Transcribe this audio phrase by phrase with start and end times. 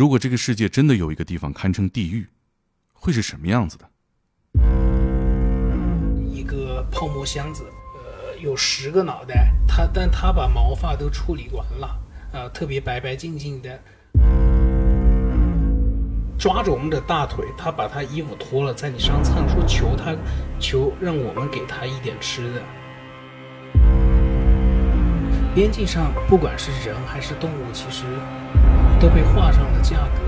[0.00, 2.26] 如果这个世界真的有一个地方堪称地狱，
[2.94, 3.86] 会是什么样子的？
[6.26, 7.64] 一个泡沫箱子，
[7.96, 12.00] 呃，有十个脑袋，他但他把毛发都处理完了，
[12.32, 13.78] 啊，特别白白净净的，
[16.38, 20.16] 抓着我们的大腿，他把他衣服脱了，在你上蹭说求他，
[20.58, 22.62] 求让我们给他一点吃的。
[25.54, 28.06] 边境上，不管是人还是动物，其实
[29.00, 30.20] 都被画上了价格。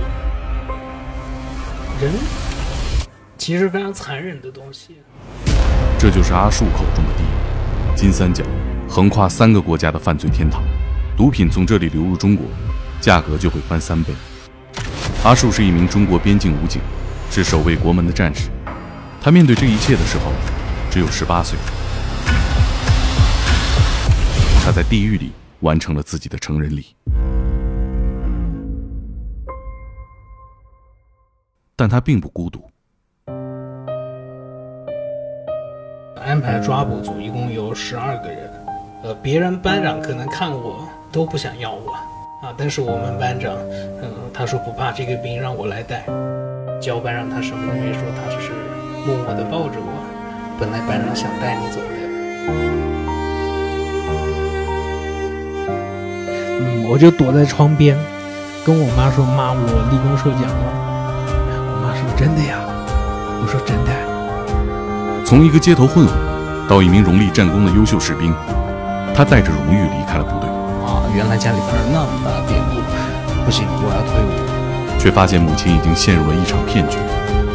[2.00, 2.10] 人
[3.36, 4.96] 其实非常残忍的东西。
[5.98, 8.42] 这就是阿树口中的地狱，金三角，
[8.88, 10.62] 横跨三个国家的犯罪天堂。
[11.16, 12.46] 毒品从这里流入中国，
[13.00, 14.14] 价格就会翻三倍。
[15.22, 16.80] 阿树是一名中国边境武警，
[17.30, 18.48] 是守卫国门的战士。
[19.20, 20.32] 他面对这一切的时候，
[20.90, 21.58] 只有十八岁。
[24.64, 26.96] 他在地狱里完成了自己的成人礼，
[31.82, 32.62] 但他并不孤独。
[36.24, 38.38] 安排抓捕组一共有十二个人，
[39.02, 41.90] 呃，别人班长可能看我都不想要我，
[42.46, 43.52] 啊，但是我们班长，
[44.00, 46.04] 嗯，他说不怕这个兵让我来带，
[46.80, 48.52] 交班长他什么都没说，他只是
[49.04, 50.56] 默默的抱着我。
[50.60, 51.86] 本来班长想带你走的。
[56.60, 57.98] 嗯我就躲在窗边，
[58.64, 60.90] 跟我妈说：“妈，我立功受奖了。”
[62.12, 62.60] 我妈说：“真的呀？”
[63.40, 63.90] 我说：“真的。”
[65.24, 66.14] 从一个街头混混
[66.68, 68.34] 到一名荣立战功的优秀士兵，
[69.16, 70.48] 他带着荣誉离开了部队。
[70.84, 72.76] 啊，原来家里发生那么大的变故，
[73.44, 74.30] 不行，我要退伍。
[75.00, 76.98] 却发现母亲已经陷入了一场骗局。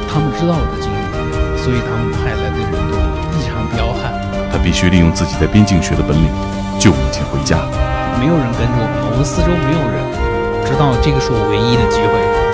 [0.09, 0.99] 他们知道我的经历，
[1.61, 2.97] 所以他们派来的人都
[3.37, 4.11] 异常彪悍。
[4.51, 6.27] 他必须利用自己在边境学的本领，
[6.79, 7.61] 救母亲回家。
[8.19, 10.01] 没有人跟着我们，我们四周没有人，
[10.65, 12.46] 知道这个是我唯一的机会。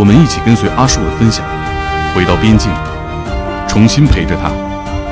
[0.00, 1.46] 我们一起跟随阿树的分享，
[2.14, 2.72] 回到边境，
[3.68, 4.48] 重新陪着他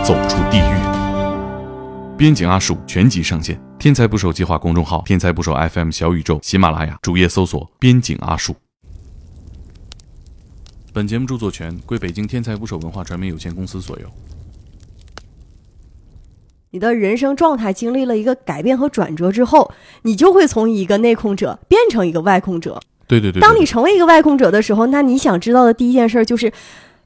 [0.03, 2.17] 走出地狱。
[2.17, 8.57] 边境阿树全集上线，天才捕手计划公众号、天才捕手 FM、小宇宙、喜马拉雅主页搜索“边境阿树”。
[10.95, 14.07] 本节目著作权归北京天才捕手文化传媒有限公司所有。
[16.71, 22.81] 你的人生状态经历了一个改变和转折之后，你就会从一个内控者变成一个外控者。
[23.09, 23.41] 对对对。
[23.41, 26.53] 当你成为一个外控者的时候，那你想知道的第一件事就是，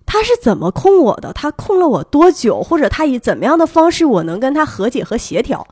[0.05, 1.33] 他是怎么控我的？
[1.33, 2.63] 他控了我多久？
[2.63, 5.67] 或者他以怎么样的方式，我能跟他和解和协调？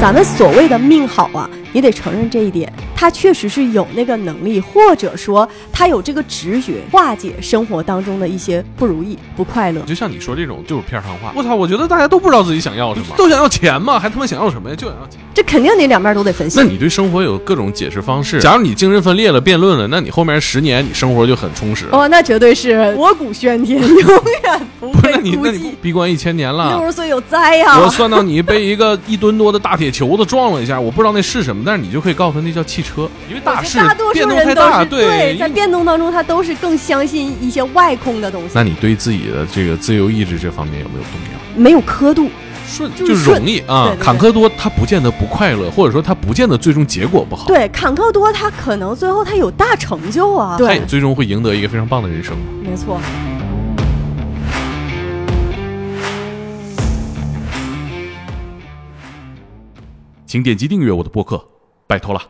[0.00, 1.48] 咱们所谓的命好啊。
[1.72, 9.80] 你得承认这一点，他确实是有那个能力，或者说他有这个直觉化解生活当中的一些不如意、不快乐。
[9.82, 11.32] 就像你说这种，就是片儿上话。
[11.34, 14.76] 我操，我觉得大家都不知道自己想要什么，都想要钱嘛，还他妈想要什么呀？
[14.76, 15.18] 就想要钱。
[15.34, 16.58] 这肯定得两边都得分析。
[16.58, 18.38] 那你对生活有各种解释方式？
[18.38, 21.86] 假如你精神分裂了、辩论了，那你后面十年你生活就很充实。
[21.90, 25.72] 哦，那绝对是锣鼓喧天， 永远不会孤寂。
[25.80, 27.80] 闭关一千年了，六十岁有灾呀！
[27.80, 31.61] 我算到你被一个一吨多的大铁球子撞了一下，我不知道那是什么。
[31.64, 33.78] 但是你就可以告诉他那叫汽车，因为大势
[34.12, 38.50] 变动太大，对，在变动当中，他都是更相信一些外空的东西。
[38.54, 41.38] 那你对自己的这个自由意志这方面有没有动摇？
[41.56, 42.28] 没有刻度，
[42.66, 43.94] 顺就容易啊。
[44.00, 47.46] 坎坷多，他不见得不快乐，或者说他不见得最终结果不好。
[47.46, 52.36] 对，坎坷多，他可能最后他有大成就啊，他也最终会赢得一个非常棒的人生。
[52.62, 52.98] 没错。
[60.26, 61.51] 请点击订阅我的播客。
[61.92, 62.22] 拜托了！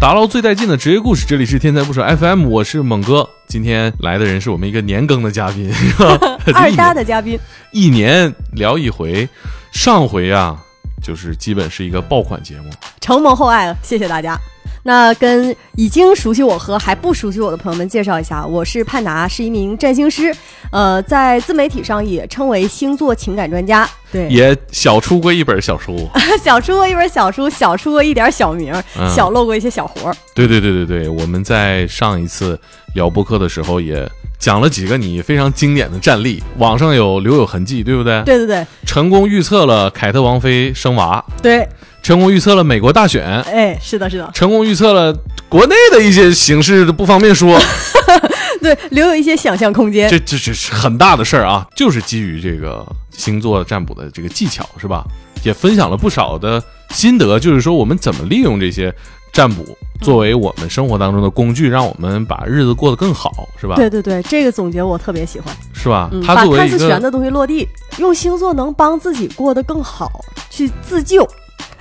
[0.00, 3.28] 打捞最带劲的职业故事，这里是天才不说 FM，我是猛哥。
[3.48, 5.70] 今天来的人是我们一个年更的嘉宾，
[6.54, 7.38] 二搭的嘉宾，
[7.72, 9.28] 一年聊一回。
[9.74, 10.58] 上回啊，
[11.02, 12.70] 就是基本是一个爆款节目，
[13.02, 14.38] 承蒙厚爱，谢谢大家。
[14.88, 20.34] 那跟已经熟悉我和还不熟悉我的朋友们介绍一下，我是盼达，是一名占星师，
[20.72, 26.08] 呃，在自媒体上也称为星座情感专家，对，也小出过一本小书，
[26.42, 28.72] 小出过一本小书， 小出过一点小名，
[29.14, 30.16] 小露过一些小活儿。
[30.34, 32.58] 对对对对对，我们在上一次
[32.94, 38.22] 聊播客的时候也讲了几个你非常经典的战例，网上有留有痕迹，对不对？
[38.22, 41.68] 对对对，成功预测了凯特王妃生娃，对。
[42.08, 44.30] 成功预测了美国大选，哎，是的，是的。
[44.32, 45.14] 成功预测了
[45.46, 47.60] 国内的一些形势，不方便说，
[48.62, 50.08] 对，留有一些想象空间。
[50.08, 55.04] 这这这是很大的事儿啊，就是基于这个星座占卜的这个技巧，是吧？
[55.42, 56.64] 也分享了不少的
[56.94, 58.90] 心得，就是说我们怎么利用这些
[59.30, 63.76] 占卜作为我们生活当中的工具，让我们把日子过得更好，是吧？
[63.76, 65.54] 对对对，这个总结我特别喜欢。
[65.74, 66.08] 是吧？
[66.10, 67.68] 嗯，它把作为一个看似玄的东西落地，
[67.98, 71.28] 用星座能帮自己过得更好，去自救。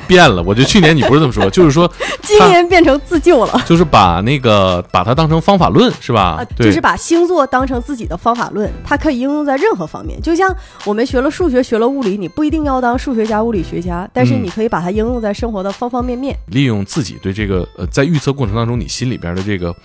[0.07, 1.91] 变了，我觉得去年你不是这么说， 就是说，
[2.21, 3.62] 今年变成自救了。
[3.65, 6.38] 就是把那个把它当成方法论，是吧？
[6.39, 10.21] 啊，对，就是把星座当成自己的方法论，它可以应用在任何方面。
[10.21, 16.38] 就像我们学了数学，学了物理，你不一定要当数学家、物理学家，但是嗯你可以把它应用在生活的方方面面。
[16.47, 19.75] 利用自己对这个呃，在预测过程当中，你心里边的这个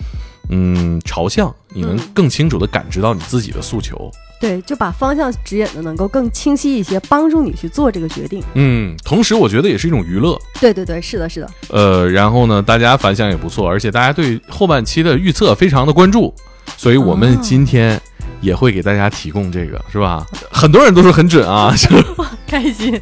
[0.49, 4.09] 嗯朝向，你能嗯更清楚的感知到你自己的诉求。
[4.43, 8.43] 对，就把方向指引的能够更清晰一些，帮助你去做这个决定。
[8.55, 10.37] 嗯，同时我觉得也是一种娱乐。
[10.59, 11.49] 对对对，是的，是的。
[11.69, 16.35] 呃，然后呢，大家反响也不错，而且大家对后半期的预测非常的关注，
[16.75, 17.97] 所以我们哦今天
[18.41, 20.25] 也会给大家提供这个，是吧？
[20.51, 21.89] 很多人都说很准啊， 就
[22.45, 22.99] 开心。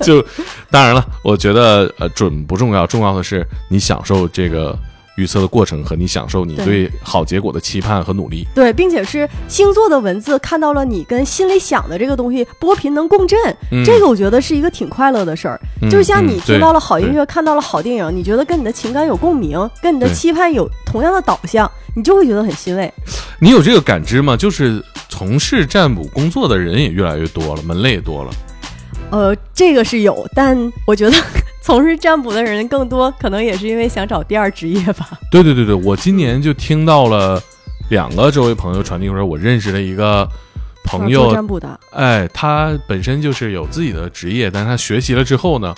[0.00, 0.24] 就
[0.70, 4.74] 当然了，我觉得呃准不重要，重要的是你享受这个
[5.18, 8.46] 预测的过程和你享受你对对好结果的期盼和努力。
[8.54, 13.36] 对，并且是星座的文字看到了你跟心里想的这个东西波频能共振，
[13.72, 15.60] 嗯这个我觉得是一个挺快乐的事儿。
[15.82, 22.92] 嗯就像你嗯听到了好音对乐，看到了好电影，你觉得跟你的情感有共鸣，跟你的期盼有同样的导向，你就会觉得很欣慰。
[23.40, 24.36] 你有这个感知吗？
[24.36, 28.30] 就是从事占卜工作的人也越来越多了，门类也多了。
[29.10, 30.56] 呃，这个是有，但
[30.86, 31.16] 我觉得
[31.68, 35.06] 从事占卜的人更多，可能也是因为想找第二职业吧。
[35.30, 37.38] 对对对对，我今年就听到了
[37.90, 40.26] 两个周围朋友传递说，我认识了一个
[40.82, 45.74] 朋做友，占卜的，哎，他本身就是有自己的职业，但是他学习了之后呢，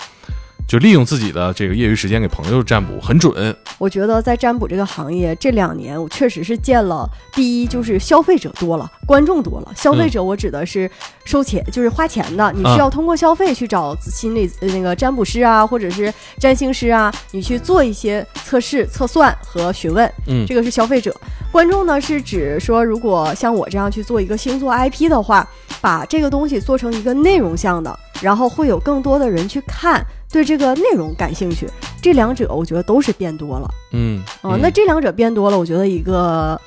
[0.70, 3.52] 就利用自己的这个业余时间给朋友占卜，很准。
[3.76, 9.72] 我觉得在占卜这个行业这两年，我确实是见了，第一就是消费者多了，观众多了。
[9.74, 10.88] 消费者我指的是
[11.24, 20.08] 收钱，就是花钱的，你需要通过消费去找心理、呃那个占卜师啊，或者是占星师啊，你去做一些测试、测算和询问。
[20.28, 21.12] 嗯这个是消费者。
[21.50, 25.44] 观众呢是指说，如果像我这样去做一个星座 IP 的话，
[25.80, 31.68] 把这个东西做成一个内容向的，然后会有更多的人去看，对这个内容感兴趣。
[32.02, 33.68] 这两者我觉得都是变多了。
[33.92, 36.58] 嗯，啊、嗯那这两者变多了，我觉得一个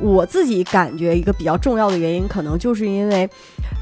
[0.00, 3.28] 我自己感觉一个比较重要的原因，可能就是因为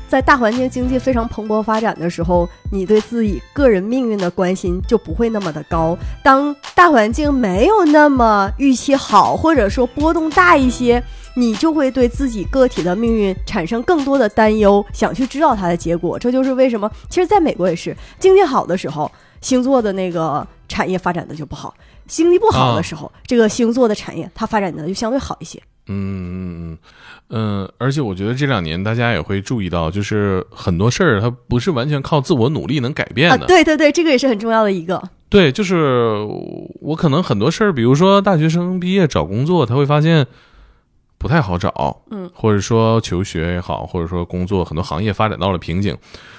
[0.08, 5.96] 在大环境经济非常蓬勃发展的时候，你对自己个人命运的关心就不会那么的高。
[6.24, 11.00] 当大环境没有那么预期好，或者说波动大一些，
[11.34, 16.18] 你就会对自己个体的命运产生更多的担忧，想去知道它的结果。
[16.18, 19.10] 这就是为什么，其实在美国也是，经济好的时候，
[19.40, 21.74] 星座的那个产业发展的就不好。
[22.06, 25.60] 经济不好的时候，这个星座的产业它发展的就相对好一些。
[25.86, 26.78] 嗯嗯嗯
[27.30, 33.46] 嗯，而且我觉得这两年大家也会注意到，就是很多事儿它不是完全靠自我努力能改变啊，的。
[33.46, 35.00] 对对对，这个也是很重要的一个。
[35.28, 36.16] 对，就是
[36.80, 40.26] 我可能很多事儿，比如说大学生毕业找工作，他会发现
[41.20, 45.94] 不太好找，嗯，或者说求学也好，或者说工作很多行业发展到了瓶颈，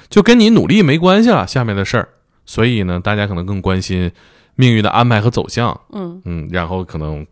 [0.09, 2.09] 就跟你努力没关系了，下面的事儿。
[2.47, 4.11] 所以呢，大家可能更关心
[4.55, 7.23] 命运的安排和走向，嗯，嗯，然后可能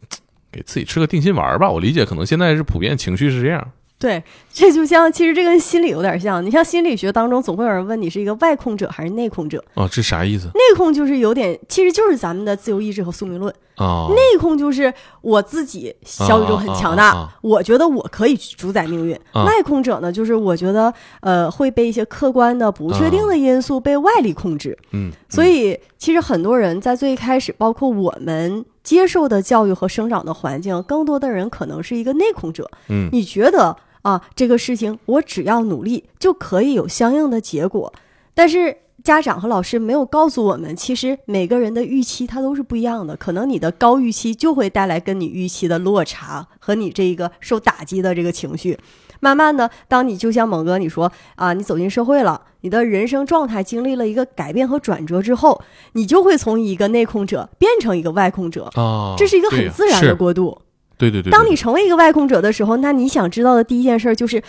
[0.51, 1.67] 给自己吃个定心丸儿吧。
[1.67, 3.71] 我理解，可能现在是普遍情绪是这样。
[3.99, 6.43] 对，这就像其实这跟心理有点像。
[6.45, 9.61] 你像心理学当中，总会有人问你是一个外控者还是内控者。
[9.73, 13.53] 哦，这啥意思内控就是有点，其实就是咱们的自由意志和宿命论。
[13.75, 14.07] 啊？
[14.09, 19.13] 内控就是我自己小宇宙很强大，我觉得我可以主宰命运。
[19.33, 24.77] 啊外控者呢，就是我觉得呃会被一些客观的不确定的因素被外力控制。
[24.91, 32.69] 嗯，所以其实很多人在最开始，包括我们接受的教育和生长的环境，更多的人可能是一个内控者。
[32.87, 37.93] 嗯你觉得啊，这个事情我只要努力就可以有相应的结果，
[38.33, 48.77] 但是家长和老师没有告诉我们，其实每个人的预期它都是不一样的，可能你的高预期就会带来跟你预期的落差和你这个受打击的这个情绪。
[49.21, 55.61] 慢慢的，当你就像猛哥你说啊，你走进社会了，你的人生状态经历了一个改变和转折之后，
[55.93, 60.57] 你就会从一个内控者变成一个外控者，啊，这是一个很自然的过渡。
[60.99, 64.43] 对对对，当你成为一个外控者的时候，那你想知道的第一件事就是，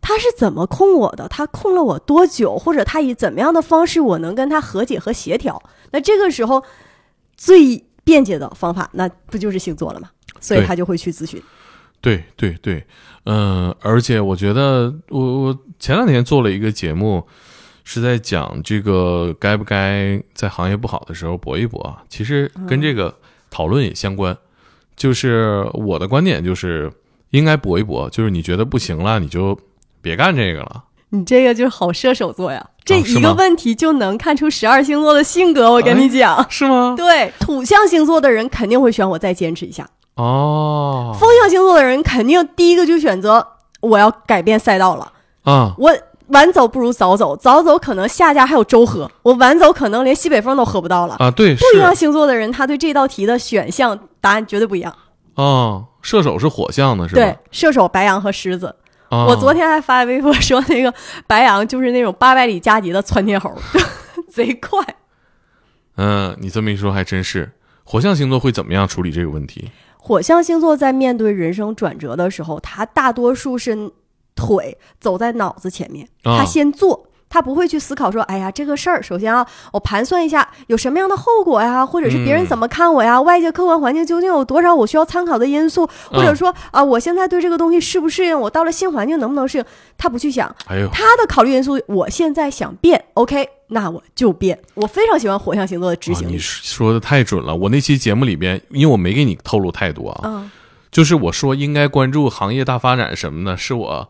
[0.00, 1.26] 他是怎么控我的？
[1.28, 2.56] 他控了我多久？
[2.56, 5.60] 或者他以怎么样的方式，我能跟他和解和协调？
[5.90, 6.62] 那这个时候
[7.36, 10.08] 最便捷的方法，那不就是星座了吗？
[10.40, 11.42] 所以他就会去咨询。
[12.00, 12.86] 对对对，
[13.24, 17.26] 嗯、而且我觉得我我前两天做了一个节目，
[17.82, 22.04] 是在讲这个该不该在行业不好的时候搏一搏啊。
[22.08, 23.16] 其实跟这个
[23.50, 24.38] 讨论也相关，
[24.98, 26.92] 就是我的观点就是
[27.30, 29.58] 应该搏一搏，就是你觉得不行了，你就
[30.02, 30.84] 别干这个了。
[31.10, 35.72] 你这个就是好射手座呀，这一个问题就能看出十二星座的性格。
[35.72, 36.94] 我跟你讲， 是吗？
[36.98, 43.46] 对土象星座的人肯定会选我再坚持一下，哦，风象星座的人肯定第一个就选择
[43.80, 45.12] 我要改变赛道了。
[45.44, 45.90] 啊，我
[46.28, 51.16] 晚走不如早走，早走可能下家还有粥喝，我晚走可能连西北风都喝不到了。
[51.18, 54.94] 啊，对，是不一样星座的人，他对这道题的选项答案绝对不一样。
[55.34, 57.22] 哦，射手是火象的，是吧？
[57.22, 58.74] 对，射手、白羊和狮子。
[59.08, 60.92] 啊我昨天还发微博说，那个
[61.26, 63.50] 白羊就是那种八百里加急的窜天猴，
[64.30, 64.78] 贼快。
[65.96, 67.52] 嗯，你这么一说还真是。
[67.84, 69.70] 火象星座会怎么样处理这个问题？
[69.96, 73.90] 火象星座在面对人生转折的时候，他大多数是
[74.38, 77.04] 腿走在脑子前面，啊他先做。
[77.30, 89.64] 他不会去思考说，哎呀，这个事儿，首先啊，我盘算一下有什么样的后果呀，或者是别人怎么看我呀，外界客观环境究竟有多少我需要参考的因素，或者说啊，我现在对这个东西适不适应，我到了新环境能不能适应，
[89.98, 94.58] 他不去想，哎呦，他的考虑因素，我现在想变，OK，那我就变。
[94.72, 96.38] 我非常喜欢火象星座的执啊你行力。
[96.38, 97.54] 说的太准了。
[97.54, 100.50] 我那期节目里边，因为我没给你透露太多啊，嗯，
[100.90, 104.08] 就是我说应该关注行业大发展什么呢，是我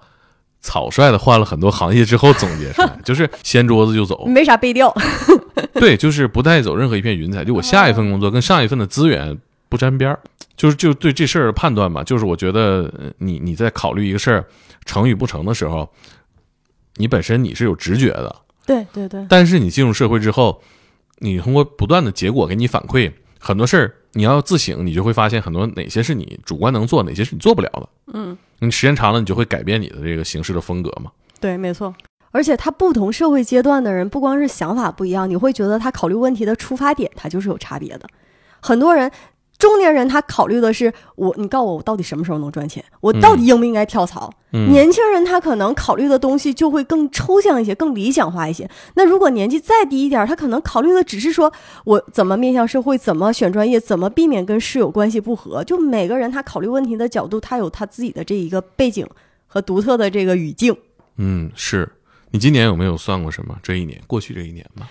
[0.61, 4.27] 草率的换了很多行业之后总结出来， 就是掀桌子就走。
[4.27, 4.95] 没啥背调。
[5.75, 7.45] 对，就是不带走任何一片云彩。
[7.45, 9.37] 就我下一份工作跟上一份的资源
[9.69, 10.21] 不沾边儿，
[10.57, 12.03] 就是就对这事儿的判断吧。
[12.03, 14.45] 就是我觉得呃你你在考虑一个事儿
[14.85, 15.89] 成与不成的时候，
[16.97, 18.35] 你本身你是有直觉的，
[18.67, 20.61] 对对对，但是你进入社会之后，
[21.19, 27.89] 你通过不断的结果给你反馈很多事儿，你要自省，你就会发现很多哪些是你主观能做，哪些是你做不了的。
[28.15, 31.11] 嗯，你时间长了，你就会改变你的这个行事的风格嘛。
[31.41, 31.95] 对，没错。
[32.31, 38.09] 而且他不同社会阶段的人，不光是想法不一样，你会觉得他考虑问题的出发点，他就是有差别的。
[38.61, 39.11] 很多人，
[39.59, 44.33] 中年人他考虑的是我，你告诉我我到底什么时候能赚钱，我到底应不应该跳槽？
[44.53, 48.71] 嗯，年轻人他可能考虑的东西就会更抽象一些，更理想化一些。
[48.95, 51.53] 那如果年纪再低一点，他可能考虑的只是说
[51.85, 55.65] 我怎么面向社会，怎么选专业，怎么避免跟室友关系不和。
[55.65, 59.05] 就每个人他考虑问题的角度，他有他自己的这一个背景
[59.49, 60.75] 和独特的这个语境。
[61.17, 61.91] 嗯，是
[62.31, 63.59] 你今年有没有算过什么？
[63.61, 64.89] 这一年，过去这一年吧。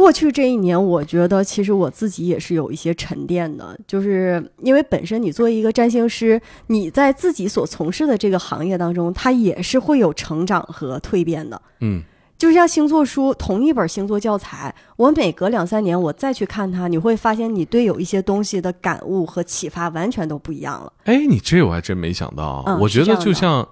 [0.00, 11.60] 过去这一年，我觉得其实我自己也是有一些沉淀的，就是因为本身你作为一个占星师，你在自己所从事的这个行业当中，它也是会有成长和蜕变的。
[11.80, 12.02] 嗯
[12.38, 20.90] 就像星座书，同一本星座教材，我每隔两三年我再去看它，你会发现你对有一些东西的感悟和启发完全都不一样了。
[21.04, 22.72] 哎，你这我还真没想到啊。
[22.72, 23.68] 嗯我觉得就像，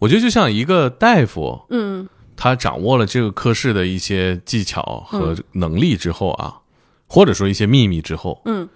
[0.00, 2.08] 我觉得就像一个大夫，嗯，
[2.42, 6.58] 他掌握了这个科室的一些技巧和嗯能力之后啊，
[7.06, 8.68] 或者说一些秘密之后，嗯，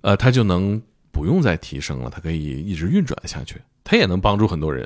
[0.00, 4.84] 呃，他就能不用再提升了，他可以一直运转下去，他也能帮助很多人。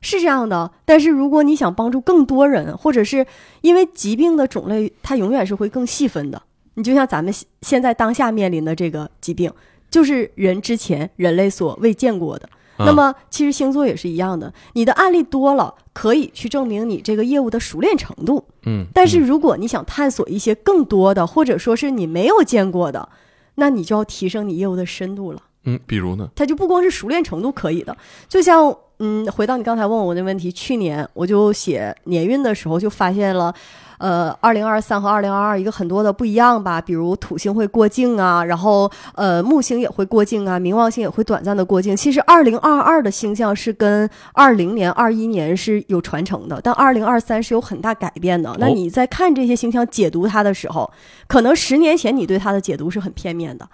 [0.00, 0.70] 是这样的。
[0.84, 3.26] 但是如果你想帮助更多人，或者是
[3.62, 6.40] 因为疾病的种类，它永远是会更细分的。
[6.74, 9.52] 你就像咱们现现在当下面临的这个疾病，
[9.90, 12.48] 就是人之前人类所未见过的。
[12.78, 18.44] 啊那么其实星座也是一样的，你的案例多了，可以去证明你这个业务的熟练程度。
[18.64, 23.08] 嗯，但是嗯如果你想探索一些更多的，或者说是你没有见过的，
[23.56, 25.42] 那你就要提升你业务的深度了。
[25.64, 27.96] 嗯，比如呢，它就不光是熟练程度可以的，
[28.28, 33.52] 就像嗯，回到你刚才问我的问题，去年我就写年运的时候就发现了。
[33.98, 41.96] 呃，二零二三和二零二二一个很多的不一样吧，比如土星会过境啊，然后呃木星也会过境啊，冥王星也会短暂的过境。
[41.96, 48.54] 其实二零二二的星象是跟二零年、二一年是有传承的，但二零二三是有很大改变的。
[48.58, 50.90] 那哦你在看这些星象解读它的时候，
[51.26, 53.68] 可能十年前你对它的解读是很片面的。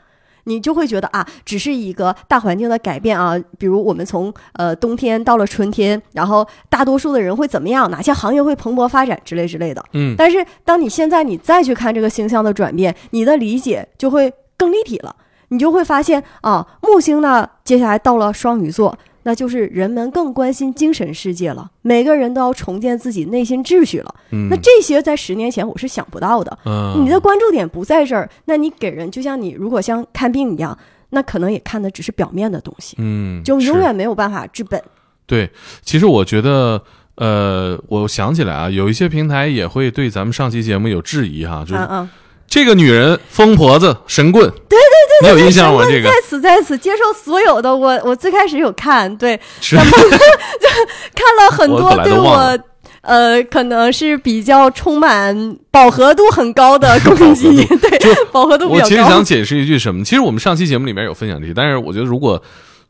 [0.45, 9.85] 你就会觉得啊，只是一个大环境的改变啊，比如我们从呃冬天到了春天，然后大多数的人会怎么样，哪些行业会蓬勃发展之类之类的。
[9.93, 15.15] 嗯，但是当你现在你再去看这个星象的转变，你的理解就会更立体了。
[15.49, 24.15] 你就会发现啊，木星呢，接下来到了双鱼座，那就是人们更关心精神世界了，每个人都要重建自己内心秩序了。
[24.31, 26.59] 嗯那这些在十年前我是想不到的。
[26.65, 30.79] 嗯，你的关注点不在这儿，那你给人就像你如果像看病一样，
[31.11, 34.83] 那可能也看的只是表面的东西，嗯，就永远没有办法治本。
[35.27, 35.51] 对，
[35.83, 36.83] 其实我觉得，
[37.17, 42.09] 呃，我想起来啊，有一些平台也会对咱们上期节目有质疑哈，就是！
[42.47, 44.79] 这个女人疯婆子神棍，对对
[45.21, 45.85] 对，你有印象吗？
[45.89, 52.59] 这个在此在此接受所有的我，我最开始有看，对，是 看了很多对我。
[53.01, 59.03] 呃，可能是比较充满饱和度很高的攻击， 对，饱和度比我其实。
[59.03, 60.03] 想解释一句什么？
[60.03, 62.43] 其实我们上期节目里面有分享这些，但是我觉得如果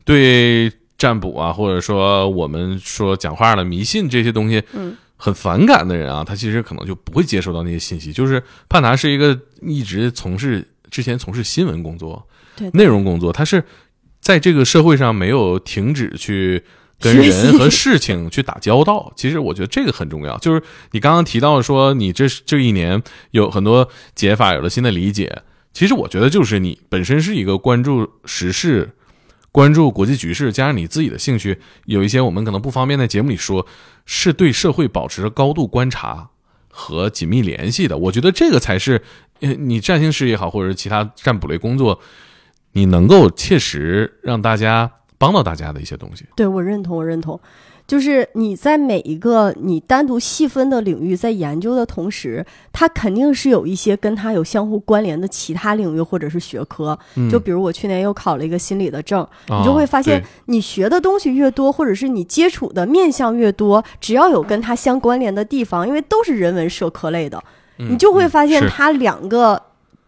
[0.05, 8.13] 对占卜啊，或者说我们说讲话的迷信这些东西，嗯，很反感的人啊，他其实可能就不会接收到那些信息。
[8.13, 13.63] 就是帕达是一个一直从事之前从事新闻工作、对内容工作，他是
[14.19, 16.63] 在这个社会上没有停止去
[16.99, 19.11] 跟人和事情去打交道。
[19.15, 20.37] 其实我觉得这个很重要。
[20.37, 23.01] 就是你刚刚提到说，你这这一年
[23.31, 25.41] 有很多解法，有了新的理解。
[25.73, 28.91] 其实我觉得就是你本身是一个关注时事。
[29.55, 33.65] 关注国际局势，加上你自己的兴趣，有一些我们可能不方便在节目里说，
[34.05, 36.27] 是对社会保持着高度观察
[36.67, 37.97] 和紧密联系的。
[37.97, 39.01] 我觉得这个才是，
[39.39, 42.01] 呃，你占星师也好，或者是其他占卜类工作，
[42.73, 46.25] 你能够切实让大家帮到大家的一些东西。
[46.35, 47.39] 对我认同，我认同。
[47.87, 56.97] 就是你在每一个你单独细分的领域在研究的同时，它肯定是有一些跟它有相互关联的其他领域或者是学科。
[57.15, 57.29] 嗯。
[57.29, 67.43] 就比如我去年又考了一个心理的证，啊你就会发现，你学的东西越多，或者是你接触的面向越多，只要有跟它相关联的地方，因为都是人文社科类的，
[67.77, 69.61] 嗯你就会发现它两个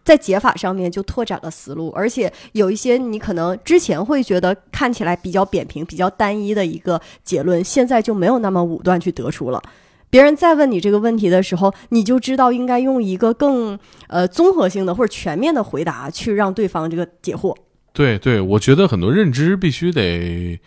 [0.08, 9.62] 在解法上面就拓展了思路，而且有一些你可能之前会觉得看起来比较扁平、比较单一的一个结论，现在就没有那么武断去得出了。
[10.08, 17.54] 别人再问你这个问题的时候，你就知道应该用一个更呃综合性的或者全面的回答去让对方这个解惑。
[17.92, 20.58] 对对，我觉得很多认知必须得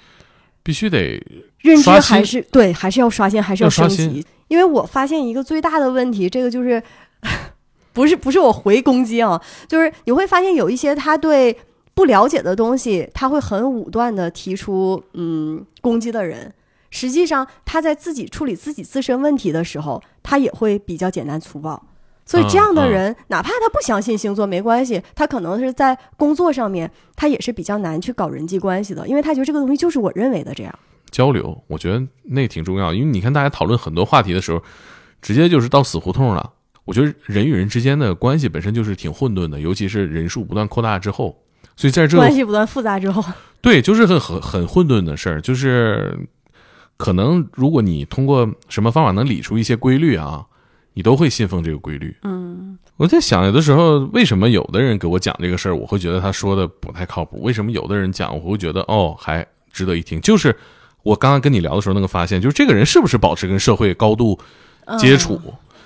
[0.61, 1.19] 必须得
[1.61, 4.23] 认知还是对，还是要刷新，还是要升级。
[4.49, 6.83] 因为我发现一个最大的问题，这个就是
[7.93, 11.57] 不是不是我回攻击啊，就是你会发现有一些他对
[11.93, 16.53] 不了解的东西，他会很武断的提出嗯攻击的人。
[16.89, 21.81] 实际上，他在自己处理自己自身问题的时候，他也会比较简单粗暴。
[22.25, 30.79] 所以，这样的嗯嗯人，哪怕他不相信星座没关系，他可能是在工作上面，他也是比较难去搞人际关系的，因为他觉得这个东西就是我认为的这样。
[31.09, 32.93] 交流，我觉得那挺重要。
[32.93, 34.61] 因为你看大家讨论很多话题的时候，
[35.21, 36.51] 直接就是到死胡同了。
[36.85, 41.37] 我觉得人与人之间的关系本身就是挺混沌的，尤其是人数不断扩大之后，
[41.75, 43.23] 所以在这个关系不断复杂之后，
[43.61, 46.17] 对，就是很很很混沌的事儿，就是
[46.97, 50.45] 可能如果你通过什么方法能理出一些规律啊，
[50.93, 52.15] 你都会信奉这个规律。
[52.23, 60.19] 嗯，我在想，有的时候为什么有的人给我讲这个事儿，我会觉得他说的不太靠谱；为什么有的人讲，我会觉得哦还值得一听？
[60.19, 60.55] 就是
[61.03, 64.37] 我刚刚跟你聊的时候那个发现，就是这个人是不是保持跟社会高度
[64.99, 65.39] 接触？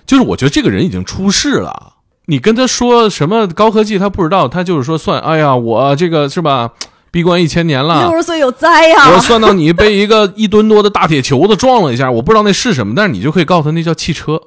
[0.05, 1.93] 就是我觉得这个人已经出世了。
[2.27, 6.71] 你跟他说什么高科技，他不知道，他就是说算，哎呀，我这个是吧，
[7.11, 14.41] 闭关一千年了六，十岁有灾呀、我算到你被一个一吨多的大铁球子撞了一下，我不知道那是什么，但是你就可以告诉他那叫汽车。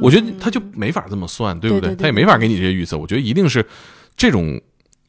[0.00, 2.96] 我觉得他就没法这么算，对不对他也没法给你这些预测。
[2.96, 3.64] 我觉得一定是
[4.16, 4.60] 这种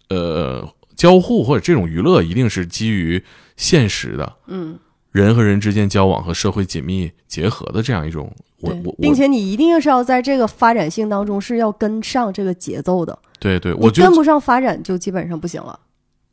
[0.09, 3.23] 呃交互或者这种娱乐，一定是基于
[3.55, 4.77] 现实的，嗯，
[5.11, 8.31] 人和人之间交往和社会紧密结合的这样一种。
[8.61, 15.79] 我我，并且你一定是要在这个发展性当中是要跟上这个节奏的，对对，我觉得跟不上发展就基本上不行了。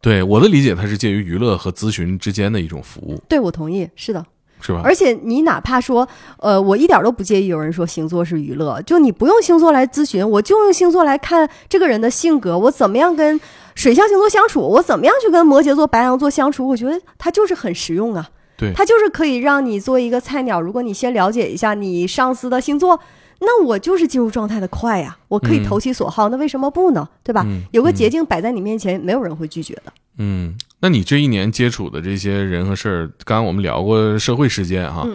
[0.00, 4.24] 对我的理解，它是介于娱乐和咨询之间的一种服务，对，我同意，是的。
[4.64, 4.80] 是吧？
[4.84, 6.08] 而且你哪怕说，
[6.38, 13.40] 呃，我一点都不介意有人说星座是娱乐，就你不用星座来咨询，我就用星座来看这个人的性格，我怎么样跟
[13.74, 18.30] 水象星座相处，我怎么样去跟摩羯座、白羊座相处，我觉得它就是很实用啊。
[18.62, 20.60] 对它就是可以让你做一个菜鸟。
[20.60, 22.98] 如果你先了解一下你上司的星座，
[23.40, 27.08] 那我就是进入状态的快呀，我可以嗯投其所好，那为什么不呢？
[27.22, 27.42] 对吧？
[27.46, 29.92] 嗯有个嗯捷径摆在你面前，没有人会拒绝的。
[30.18, 35.06] 嗯，那你这一年接触的这些人和事儿，刚刚我们聊过社会事件哈。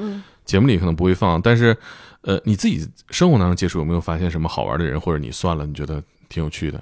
[0.44, 1.76] 节目里可能不会放，但是，
[2.22, 6.82] 呃，你自己生活当中接触有没有发现什么好玩的人，或者你算了，你觉得挺有趣的？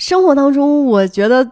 [0.00, 1.46] 生活当中，我觉得，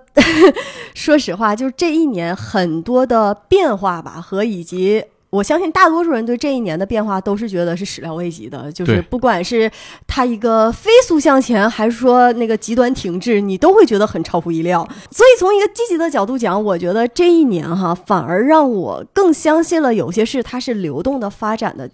[0.97, 9.71] 说实话，就是这一年很多的变化吧，和以及我相信大多数人对这一年的变化都是觉得是始料未及的，就是不管是
[10.07, 14.83] 它一个飞速向前，还是说那个极端停滞，你都会觉得很超乎意料。
[15.11, 21.91] 所以从一个积极的角度讲，我觉得这一年哈，反而让我更相信了有些事它是流动的发展的。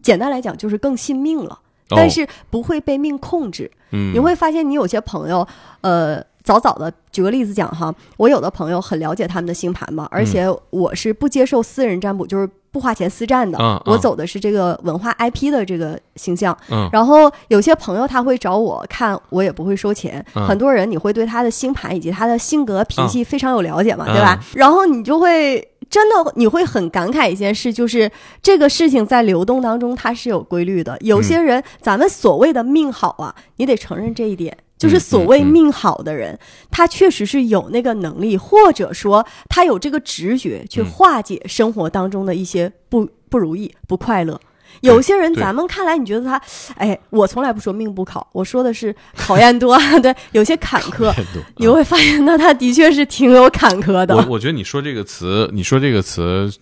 [0.00, 1.58] 简单来讲，就是更信命了。
[1.88, 5.46] 但是不会被命控制，你会发现，你有些朋友，
[5.82, 16.56] 呃，早早的，举个例子讲哈，我有的朋友很了解他们的星盘嘛，而且我是不接受私人占卜，就是不花钱私占的，我走的是这个文化 IP 的这个形象。
[16.70, 20.24] 嗯然后有些朋友他会找我看，我也不会收钱。
[20.34, 24.38] 嗯很多人你会对他的星盘以及他的性格脾气非常有了解嘛，嗯对吧？
[24.54, 25.66] 然后你就会。
[25.88, 28.10] 真的，你会很感慨一件事，就是
[28.42, 30.96] 这个事情在流动当中它是有规律的。
[31.00, 36.38] 有些人，咱们所谓的命好啊，你得承认这一点，就是所谓命好的人，
[36.70, 44.40] 他确实是有那个能力，或者说他有这个直觉去化解生活当中的一些不不如意、不快乐。
[44.80, 46.40] 有些人咱们看来，你觉得他，
[46.76, 51.12] 哎，我从来不说命不考，我说的是考验多， 对，有些坎坷，
[51.56, 54.16] 你会发现，那他的确是挺有坎坷的。
[54.16, 56.52] 我我觉得你说这个词，你说这个词，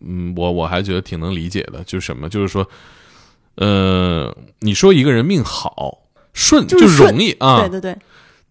[0.00, 2.68] 嗯，我我还觉得挺能理解的，就是什么，就是说，
[3.56, 5.98] 呃，你说一个人命好
[6.32, 7.96] 顺就是容易啊，对对对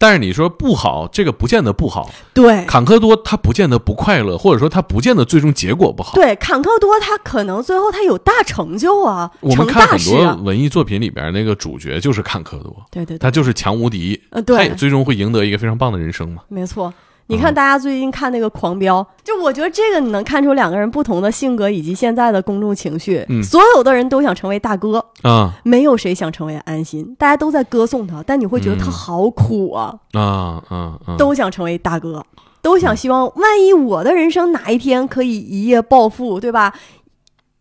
[0.02, 6.14] 但是你说不好，这个不见得不好，对坎坷多，他不见得不快乐，或者说他不见得最终结果不好。
[6.14, 10.34] 对，坎坷多，他可能最后他有大成就啊，我们成看很多。
[10.42, 16.44] 文艺作品里边那个主角就是坎坷多，对对对，他就是强无敌，呃对他也最终会赢得一个非常棒的人生嘛。
[16.48, 16.90] 没错。
[17.30, 23.24] 你看，大家最近看那个《狂飙》，就我觉得这个你能看出两个人不同的性格以及现在的公众情绪。
[23.28, 31.14] 嗯所有的人都想成为大哥，啊没有谁想成为安心，大家都在歌颂他，但你会觉得他嗯好苦啊，啊啊啊！
[31.16, 32.26] 都想成为大哥，
[32.60, 36.74] 都想希望万一我的人生哪一天可以一夜暴富，对吧？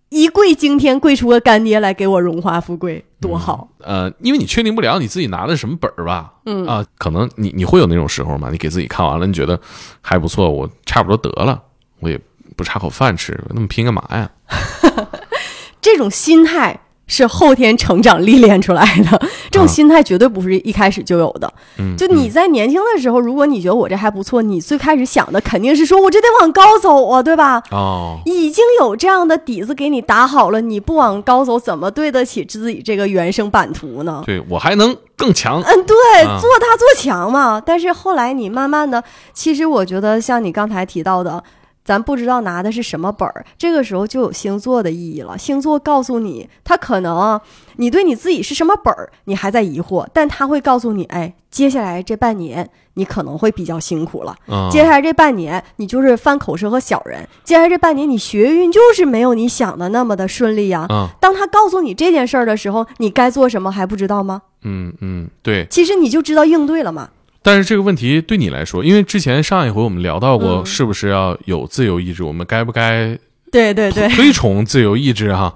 [0.09, 3.69] 一跪惊天，跪出个干爹来给我荣华富贵，多好！
[3.79, 6.33] 呃，因为你确定不了你自己拿的什么本儿吧？
[6.45, 8.49] 嗯啊，可能你你会有那种时候嘛？
[8.51, 9.59] 你给自己看完了，你觉得
[10.01, 11.61] 还不错，我差不多得了，
[11.99, 12.19] 我也
[12.55, 14.29] 不差口饭吃，那么拼干嘛呀？
[15.81, 21.51] 这种心态是后天成长历练出来的， 这种心态绝对不是一开始就有的。
[21.77, 27.61] 嗯，就你在年轻的时候，如果你觉得我这还不错，你最开始想的肯定是说我这得往高走啊，对吧？
[27.71, 34.23] 哦，已经有这样的底子给你打好了，你不往高走，怎么对得起自己这个原生版图呢？
[34.25, 35.61] 对我还能更强。
[35.61, 37.59] 嗯，对，啊做大做强嘛。
[37.59, 41.43] 但是后来你慢慢的，其实我觉得像你刚才提到的，
[41.83, 45.37] 咱不知道拿的是什么本儿，这个时候就有星座的意义了。
[45.37, 47.41] 星座告诉你，他可能啊，
[47.77, 54.35] 你对你自己是什么本儿，你还在疑惑，但他会告诉你，哎，接下来这半年你可能会比较辛苦了。
[54.47, 57.27] 啊，接下来这半年，你就是犯口舌和小人。
[57.43, 64.43] 接下来这半年，你学运就是没有你想的那么的顺利呀、啊，当他告诉你这件事儿的时候，你该做什么还不知道吗？
[64.63, 65.65] 嗯嗯，对。
[65.71, 67.09] 其实你就知道应对了嘛。
[67.49, 72.21] 但是这个问题对你来说，因为之前上一回我们聊到过，嗯是不是要有自由意志？
[72.21, 73.17] 我们该不该
[73.51, 75.33] 对对对，推崇自由意志？
[75.33, 75.55] 哈，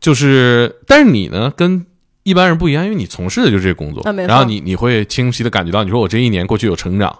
[0.00, 1.84] 就是，但是你呢，跟
[2.22, 7.14] 一般人不一样，因为你从事的就是这个工作，啊然后你你会清晰的感觉到，你说我这一年过去有成长，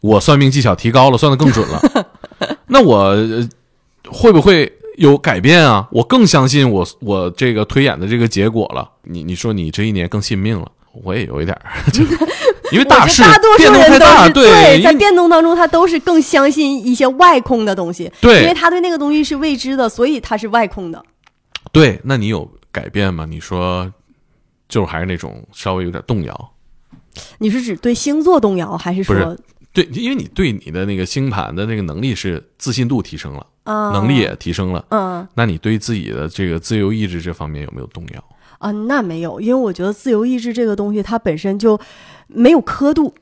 [0.00, 1.80] 我算命技巧提高了，算的更准了，
[2.66, 3.48] 那我、呃
[4.08, 5.88] 会不会有改变啊？
[5.90, 8.88] 我更相信我我这个推演的这个结果了。
[9.02, 10.70] 你你说你这一年更信命了，
[11.02, 12.04] 我也有一点儿，就
[12.72, 21.04] 因为大大多数变动太人都大，是对，因在为变动当中，他都是更相信一些外空的东西，对因为他对那个东西是未知的，所以他是外空的。
[21.72, 23.26] 对，那你有改变吗？
[23.28, 23.92] 你说，
[24.68, 26.52] 就是还是那种稍微有点动摇。
[27.38, 29.36] 你是指对星座动摇，还是说不
[29.72, 34.84] 对，因为你对你的那个星盘的那个能力是自信度提升了，啊能力也提升了。
[34.90, 38.24] 嗯那你对自己的这个自由意志这方面有没有动摇？
[38.66, 41.78] 啊，那没有，因为我觉得自由意志这个东西，它本身就
[42.26, 43.14] 没有刻度，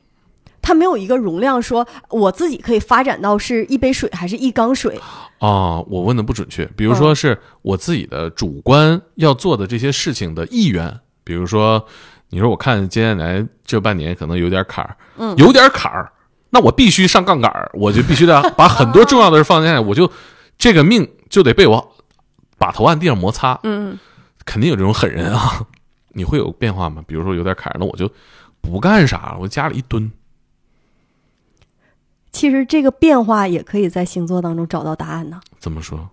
[0.63, 4.99] 它没有一个容量，说我自己可以发展到是一杯水还是一缸水。
[5.41, 6.65] 啊，我问的不准确。
[6.75, 11.85] 比如说是我自己的主观要做的这些事情的意愿，比如说，
[12.31, 16.11] 你说我看接下来这半年可能有点坎儿，嗯有点坎儿，
[16.49, 20.11] 那我必须上杠杆儿，我就必须得把很多重要的事放下来，我就
[20.57, 21.93] 这个命就得被我
[22.57, 23.99] 把头按地上摩擦，嗯，
[24.45, 25.67] 肯定有这种狠人啊。
[26.17, 27.03] 你会有变化吗？
[27.09, 28.09] 比如说有点坎儿，那我就
[28.61, 30.11] 不干啥了，我家里一蹲。
[32.31, 35.41] 其实这个变化也可以在星座当中找到答案呢。
[35.59, 36.09] 怎么说？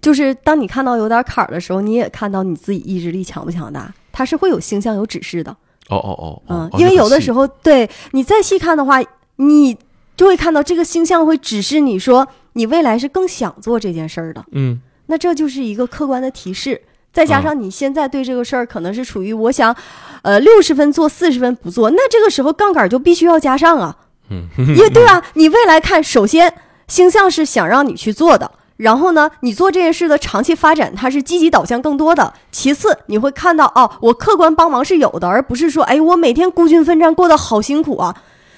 [0.00, 5.50] 就是当你看到有点坎儿的时候，你也看到你自己意志力强不强大，它是会有星象有指示的。
[5.88, 9.00] 哦哦哦，嗯，哦因为有的时，候，对你再细看的话，
[9.36, 9.76] 你
[10.16, 14.44] 就会看到这个星象会指示你说你未来是更想做这件事儿的。
[14.50, 16.82] 嗯那这就是一个客观的提示。
[17.16, 19.74] 再加上你现在对这个事儿可能是处于我想，
[20.20, 23.96] 呃，六十分做，四十分不做，那这个时候杠杆就必须要加上啊，
[24.28, 25.24] 嗯， 因为对啊？
[25.32, 26.52] 你未来看，首先
[26.88, 32.34] 星象是想让你去做的，然后呢，你做这件事的长期发展，它是积极导向更多的。
[32.52, 38.14] 其次，你会看到哦，我客观帮忙是有的，而不是说，哎，我每天孤军奋战，过得好辛苦啊。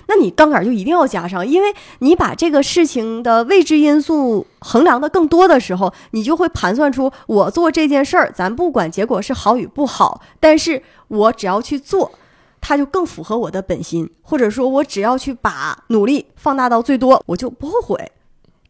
[0.08, 1.68] 那你杠杆就一定要加上，因为
[1.98, 12.10] 你把这个事情的未知因素衡量的更多的时候，你就会盘算出我做这件事儿，咱不管结果是好与不好，但是我只要去做，
[12.60, 18.10] 它就更符合我的本心，或者说我只要去把努力放大到最多，我就不后悔。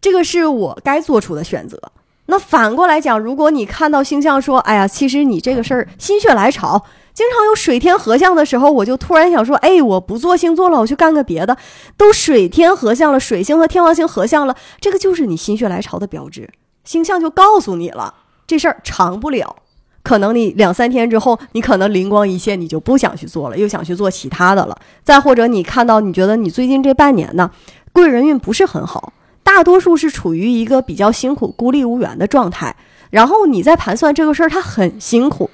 [0.01, 1.81] 这个是我该做出的选择。
[2.27, 6.85] 那反过来讲，如果你看到星象说，哎呀，其实你这个事儿心血来潮，
[7.19, 11.57] 经常有水天合相的时候，我就突然想说，哎，我不做星座了，我去干个别的。
[11.97, 16.49] 都水天合相了，水星和天王星合相了，这个就是你心血来潮的标志。
[16.85, 18.15] 星象就告诉你了，
[18.47, 19.57] 这事儿长不了。
[20.05, 24.79] 可能你两三天之后，你可能灵光一现，你就不想去做了，又想去做其他的了。
[25.03, 27.51] 再或者你看到你觉得你最近这半年呢，
[27.93, 32.77] 贵人运不是很好，大多数是处于一个比较辛苦、孤立无援的状态。
[33.11, 35.51] 然后你在盘算这个事儿，它很辛苦，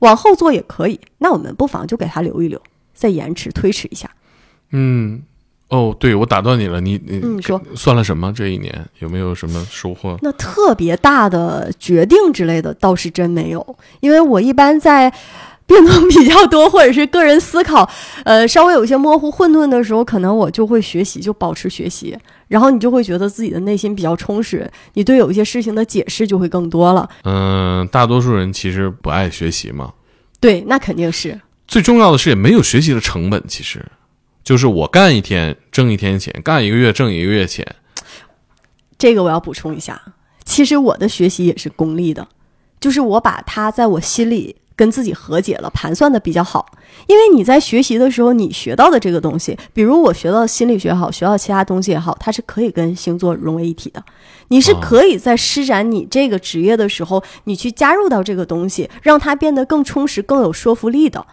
[0.00, 1.00] 往后做也可以。
[1.18, 2.60] 那我们不妨就给他留一留，
[2.94, 4.10] 再延迟推迟一下。
[4.70, 5.22] 嗯，
[5.68, 8.32] 哦，对，我打断你了，你你嗯说算了什么？
[8.32, 10.18] 这一年有没有什么收获？
[10.22, 15.12] 那特别大的决定之类的倒是真没有，因为我一般在
[15.66, 17.88] 变动比较多，或者是个人思考，
[18.24, 22.16] 呃，稍微有一些模糊混沌的时候，可能我就会学习，就保持学习，
[22.48, 27.08] 然后你就会觉得自己的内心比较充实，你对有一些事情的解释就会更多了。
[27.24, 29.92] 嗯、大多数人其实不爱学习嘛。
[30.40, 31.40] 对，那肯定是。
[31.66, 33.42] 最重要的是，也没有学习的成本。
[33.46, 33.84] 其实，
[34.42, 37.66] 就是我干一天挣一天钱，干一个月挣一个月钱。
[38.96, 40.00] 这个我要补充一下，
[40.44, 42.26] 其实我的学习也是功利的，
[42.80, 46.64] 就是我把它在我心里跟自己和解了，盘算的比较好。
[47.08, 54.00] 因为你在学习的时候，你学到的这个东西，比如我学到心理学好，学到其他东西也好，它是可以跟星座融为一体的。
[54.50, 61.26] 你是可以在施展你这个职业的时候，你去加入到这个东西，让它变得更充实、更有说服力的，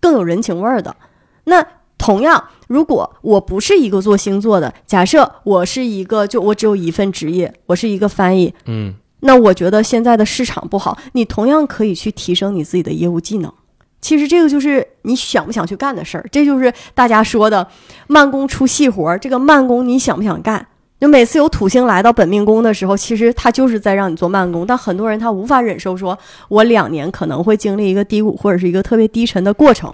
[0.00, 0.96] 更有人情味儿的。
[1.44, 1.64] 那
[1.96, 13.52] 同样，如果我不是一个做星座的，假设我是一个，就我只有一份职业，我是一个翻译，嗯，那我觉得现在的市场不好，你同样可以去提升你自己的业务技能。
[14.00, 17.66] 其实这个就是你想不想去干的事儿，这就是大家说的
[18.06, 19.18] 慢工出细活儿。
[19.18, 20.64] 这个慢工你想不想干？
[21.00, 26.16] 就每次有土星来到本命宫的时候，其实他就是在让你做慢工，但很多人他无法忍受说，
[26.48, 29.92] 我两年可能会经历一个低谷或者是一个特别低沉的过程。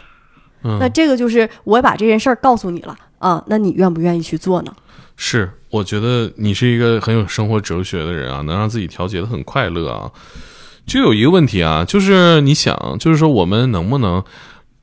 [0.63, 4.73] 嗯那这个就是我把这件事儿告诉你了啊，那你愿不愿意去做呢？
[5.17, 10.09] 是，我觉得你是一个很有生活哲学的人啊，能让自己调节的很快乐啊。
[10.87, 14.23] 就有一个问题啊，就是你想，就是说我们能不能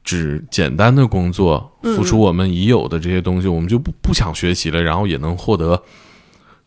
[0.04, 5.82] 只简单的工作，付出我们已有的这些东西，我们就不不想学习了，然后也能获得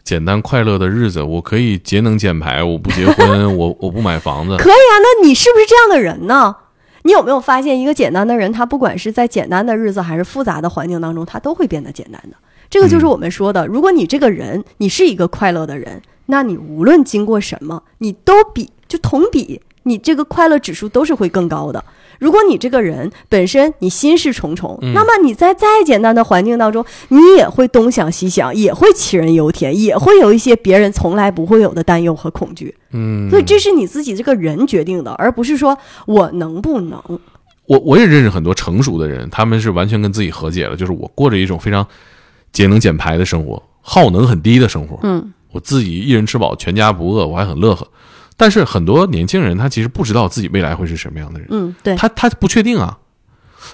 [0.03, 1.23] 简单快乐的日子。
[1.23, 4.57] 我可以节能减排，我不结婚，我 我不买房子。
[4.57, 6.57] 可以啊，那你是不是这样的人呢？
[7.03, 12.37] 你有没有发现，一个简单的人，他不管是在简单的日子还是复杂的环境当中，他都会变得简单的。
[12.75, 21.85] 这个就是我们说的，如果你这个人，你是一个快乐的人，那你无论经过什么，你都比就同比，你这个快乐指数都是会更高的。
[22.19, 32.75] 如果你这个人本身你心事重重，嗯那么你在再简单的环境当中，你也会东想西想，也会杞人忧天，也会有一些别人从来不会有的担忧和恐惧。
[32.91, 37.01] 嗯，所以这是你自己这个人决定的，而不是说我能不能。
[37.67, 41.87] 我我也认识很多成熟的人，他们是完全跟自己和解了，就是我过着一种非常
[42.55, 44.99] 节能减排的生活，耗能很低的生活。
[45.03, 47.87] 嗯，我自己一人吃饱，全家不饿，我还很乐呵。
[48.37, 52.99] 但是很多年轻人他其实不知道自己未来会是什么样的人，嗯，对，他他不确定啊。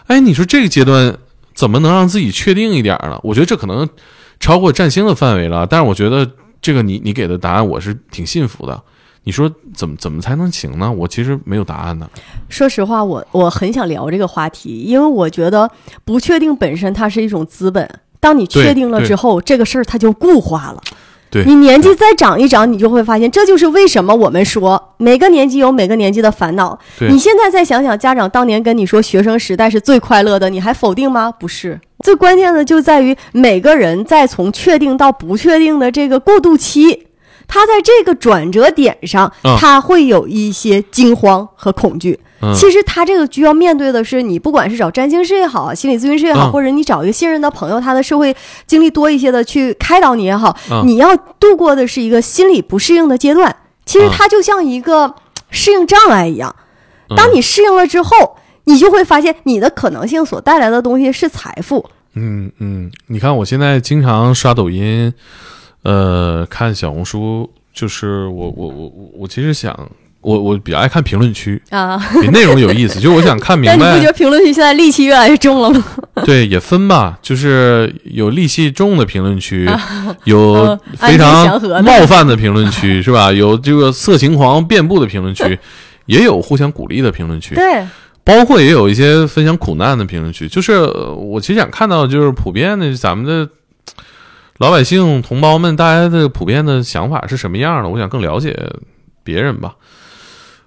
[0.06, 1.16] 哎，你说这个阶段
[1.54, 3.20] 怎么能让自己确定一点呢？
[3.22, 3.88] 我觉得这可能
[4.40, 6.28] 超过占星的范围了，但是我觉得
[6.60, 8.82] 这个你你给的答案我是挺信服的。
[9.24, 10.90] 你说怎么怎么才能行呢？
[10.90, 12.08] 我其实没有答案呢。
[12.48, 15.70] 说实话，我我很想聊这个话题，因为我觉得
[16.04, 18.00] 不确定本身它是一种资本。
[18.20, 20.80] 当你确定了之后，这个事儿它就固化了。
[21.32, 26.76] 对你年纪再长一长，你就会发现，这就是为什么我们说每个年纪有每个年纪的烦恼。
[27.08, 31.30] 你现在再想想，家长当年跟你说学生时代是最快乐的，你还否定吗？
[31.30, 31.80] 不是。
[32.04, 37.06] 最关键的就在于每个人在从确定到不确定的这个过渡期，
[37.50, 39.56] 他在这个转折点上，嗯。
[39.58, 42.18] 他会有一些惊慌和恐惧。
[42.40, 42.54] 嗯。
[42.54, 46.52] 其实他这个需要面对的是，你不管是找占星师也好，心理咨询师也好，嗯。
[46.52, 48.34] 或者你找一个信任的朋友，他的社会
[48.66, 50.86] 经历多一些的去开导你也好，嗯。
[50.86, 53.54] 你要度过的是一个心理不适应的阶段。
[53.84, 55.12] 其实嗯它就像一个
[55.50, 56.54] 适应障碍一样，
[57.08, 57.16] 嗯。
[57.16, 61.84] 当你适应了之后，你就会发现你的可能性所带来的东西是财富。
[62.14, 65.12] 嗯嗯，你看我现在经常刷抖音，
[65.82, 69.74] 呃，看小红书，就是我我我我我其实想，
[70.20, 74.06] 我我比较爱看评论区，啊，比内容有意思， 就是我想看明白但你不觉。
[74.06, 75.84] 得评论区现在戾气越来越重了吗？
[76.26, 79.66] 对，也分吧，就是有戾气重的评论区，
[80.24, 81.46] 有嗯非常
[81.82, 83.32] 冒犯的评论区，是吧？
[83.32, 85.58] 有这个色情狂遍布的评论区，
[86.04, 87.54] 也有互相鼓励的评论区。
[87.54, 87.86] 对，
[88.22, 93.50] 包括也有一些分享苦难的评论区，就是呃我其实想看到，就是普遍的咱们的
[94.60, 97.88] 老百姓同胞们，大家的普遍的想法是什么样的？
[97.88, 98.54] 我想更了解
[99.24, 99.74] 别人吧。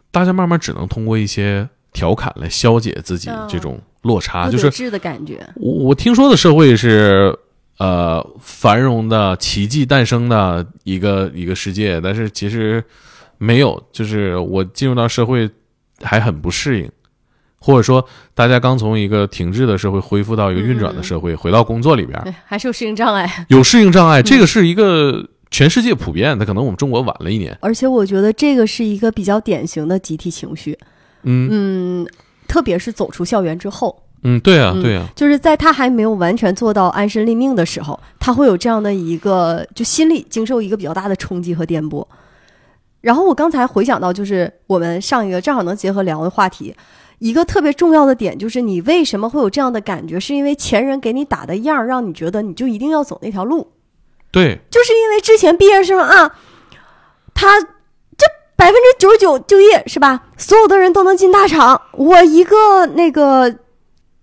[0.09, 5.47] 大家慢慢只能通过一些调侃来消解自己嗯这种落差，不就是感觉。
[5.57, 7.37] 我我听说的社会是
[7.77, 12.83] 呃繁荣的、奇迹诞生的一个一个世界，但是其实
[13.37, 13.79] 没有。
[13.91, 15.47] 就是我进入到社会
[16.01, 16.91] 还很不适应，
[17.63, 23.45] 或者说大家刚从一个停滞的社会恢复到一个运转的社会，回到工作里边，对，还是有适应障碍。
[23.47, 27.57] 有适应障碍，这个是一个全世界普遍的，可能我们中国晚了一年。
[27.61, 30.77] 而且我觉得这个是一个比较典型的集体情绪，
[31.23, 32.07] 嗯嗯，
[32.49, 42.05] 特别是走出校园之后，嗯，对啊，嗯对啊，就是在他还没有完全做到安身立命的时候，他会有这样的一个就心理经受一个比较大的冲击和颠簸。
[43.01, 46.73] 然后我刚才回想到，就是我们上一个正好能结合聊的话题，
[47.23, 53.71] 一个特别重要的点就是你为什么会有这样的感觉，是因为前人给你打的样儿，让你觉得你就一定要走那条路。
[54.29, 56.35] 对，就是因为之前毕业生啊，
[57.33, 60.25] 他这百分之九十九就业是吧？
[60.37, 63.55] 所有的人都能进大厂，我一个那个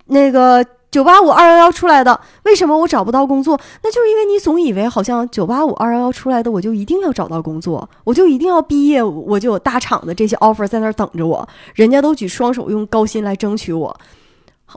[0.04, 3.58] 那个九八五二幺幺出来的，为什么我找不到工作？
[3.82, 13.96] 那就是因为你总以为好像九八五二幺幺出来的，我就一定要找到工作，我就一定要毕业，我就有大厂的这些 offer 在那儿等着我，人家都举双手用高薪来争取我。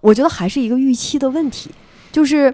[0.02, 1.72] 我觉得还是一个预期的问题，
[2.12, 2.54] 就是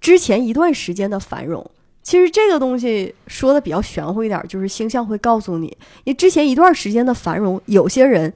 [0.00, 1.64] 之前一段时间的繁荣。
[2.02, 5.66] 其实这个东西说的比较玄乎一点，就是星象会告诉你，
[6.04, 8.32] 因为之前一段时间的繁荣，有些人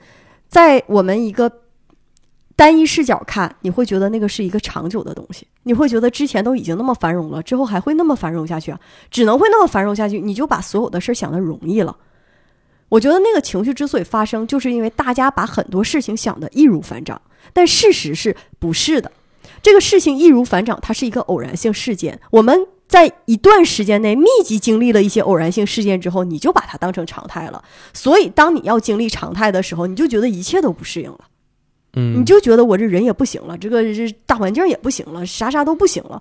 [0.48, 1.50] 在我们一个
[2.54, 8.80] 单一视角看，你会觉得那个是一个长久的东西，你会觉得之前都已经那么繁荣了，之后还会那么繁荣下去啊？
[9.10, 11.96] 只能会那么繁荣下去，你就把所有的事儿想的容易了。
[12.88, 17.20] 我觉得那个情绪之所以发生，就是因为大家把很多事情想的易如反掌，
[17.52, 19.10] 但事实是不是的？
[19.62, 22.66] 这个事情易如反掌，它是一个偶然性事件，我们。
[22.88, 27.64] 在一段时间内密集经历了一些偶然性事件之后，你就把它当成常态了。
[27.94, 31.20] 所以，当你要经历常态的时候，你就觉得一切都不适应了，
[31.94, 36.20] 嗯，你就觉得我这人也不行了，这个这大环境也不行了，啥啥都不行了。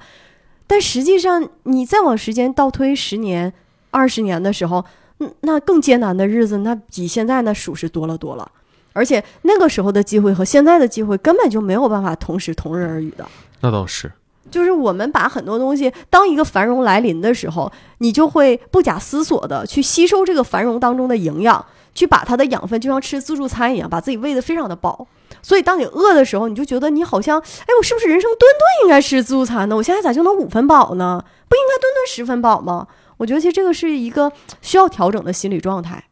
[0.68, 3.52] 但实际上，你再往时间倒推十年、
[3.90, 4.84] 二十年的时候，
[5.20, 8.50] 嗯，那更艰难的日子，那比现在那属实多了多了。
[8.94, 13.26] 而且那个时候的机会和现在的机会根本就没有办法同时同日而语的。
[13.62, 14.12] 那倒是。
[14.50, 25.08] 就是我们把很多东西，当一个繁荣来临的时候，你就会不假思索的去吸收这个繁荣当中的营养，去把它的养分就像吃自助餐一样，把自己喂得非常的饱。
[25.42, 29.76] 所以当你饿的时候，你就觉得你好像，哎，我是不是人生顿顿应该吃自助餐呢？
[29.76, 31.24] 我现在咋就能五分饱呢？
[31.48, 32.88] 不应该顿顿十分饱吗？
[33.18, 36.04] 我觉得其实这个是一个 需要调整的心理状态。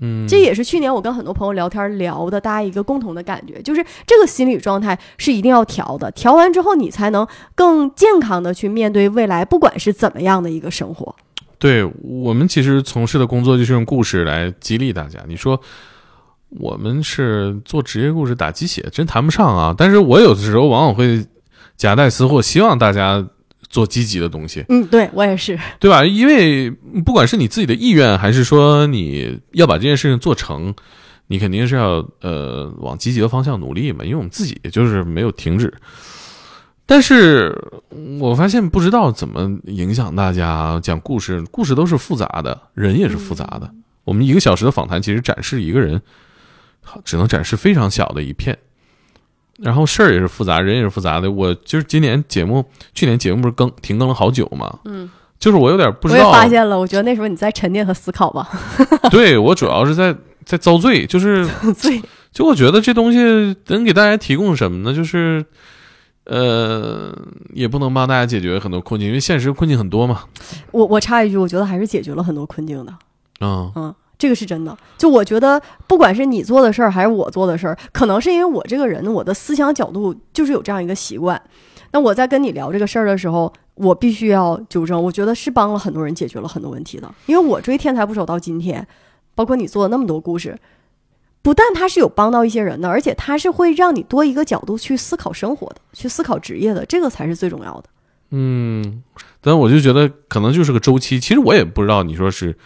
[0.00, 11.14] 嗯，这也是去年我跟很多朋友聊天聊的，大家一个共同的感觉，就是这个心理状态是一定要调的，调完之后你才能更健康的去面对未来，不管是怎么样的一个生活。
[11.58, 15.18] 对我们其实从事的工作就是用故事来激励大家。
[15.26, 15.58] 你说
[16.48, 19.74] 我们是做职业故事打鸡血，真谈不上啊。
[19.76, 21.26] 但是我有的时候往往会
[21.76, 23.26] 夹带私货，希望大家
[23.68, 24.64] 做积极的东西。
[24.68, 25.58] 嗯，对我也是。
[25.80, 26.04] 对吧？
[26.04, 26.70] 因为
[27.04, 30.74] 不管是你自己的意愿，还是说你要把这件事情做成，
[31.26, 34.04] 你肯定是要呃往积极的方向努力嘛。
[34.04, 35.74] 因为我们自己就是没有停止，
[36.86, 37.52] 但是
[38.20, 43.68] 我发现不知道怎么影响大家讲故事，故事都是复杂的，人也是复杂的。
[44.04, 46.00] 我们一个小时的访谈，其实展示一个人，
[47.04, 48.56] 只能展示非常小的一片。
[49.58, 51.30] 然后事儿也是复杂，人也是复杂的。
[51.30, 54.78] 我就是今年节目，去年节目不是更停更了好久嘛？
[54.84, 56.42] 嗯，就是我有点不知道我也。
[56.42, 58.48] 发现了，我觉得那时候你在沉淀和思考吧。
[59.10, 63.18] 对我主要是在在遭罪，就是遭罪，就我觉得这东西
[63.68, 64.94] 能给大家提供什么呢？
[64.94, 65.42] 就是
[66.24, 67.16] 呃，
[67.54, 70.24] 也不能帮大家解决很多困境，因为现实困境很多嘛。
[70.70, 72.92] 我我插一句，我觉得还是解决了很多困境的。
[73.40, 74.76] 嗯嗯，这个是真的。
[74.96, 81.40] 就我觉得，不管是你做的事儿还是我做的事儿，可能是因为我这个人，我的思想角度就是有这样一个习惯。
[81.92, 85.02] 那我在跟你聊这个事儿的时候，我必须要纠正。
[85.02, 88.86] 我觉得是帮了很多人解决了很多问题的，因为我追天才不守到今天，
[89.34, 90.58] 包括你做的那么多故事，
[91.42, 97.84] 不但它是有帮到一些人的，而且它是会让你多一个角度去思考生活的，去思考职业的，这个才是最重要的。
[98.30, 99.02] 嗯，
[99.40, 101.20] 但我就觉得可能就是个周期。
[101.20, 102.58] 其实我也不知道你说是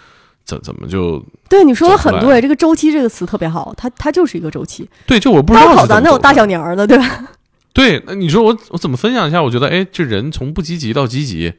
[0.51, 4.89] 怎怎么就对你说的很对，这个周期这个词特别好，它它就是一个周期。
[5.07, 7.29] 对，就我不知道高考咱那有大小年儿的，对吧？
[7.73, 9.40] 对，那你说我我怎么分享一下？
[9.40, 11.53] 我觉得，哎，这人从不积极到积极，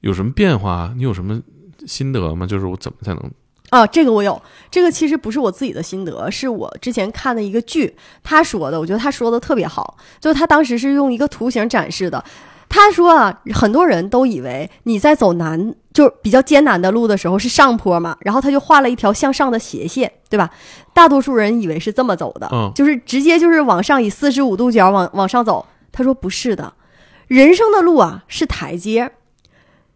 [0.00, 0.94] 有什么变化？
[0.96, 1.42] 你有什么
[1.86, 2.46] 心得吗？
[2.46, 3.30] 就是我怎么才能？
[3.68, 4.40] 啊，这个我有，
[4.70, 12.24] 这个其实不是我自己的心得，是我之前看的一个剧，他说的，我觉得他说的特别好，就是他当时是用一个图形展示的。
[12.68, 20.50] 他说啊，很多人都以为你在走难，就是比较艰难的路的时候是上坡嘛，然后他就画了一条向上的斜线，对吧？
[20.92, 25.64] 大多数人以为是这么走的，嗯就是直接就是往上以四十五度角往往上走。
[25.90, 26.74] 他说不是的，
[27.26, 29.10] 人生的路啊是台阶，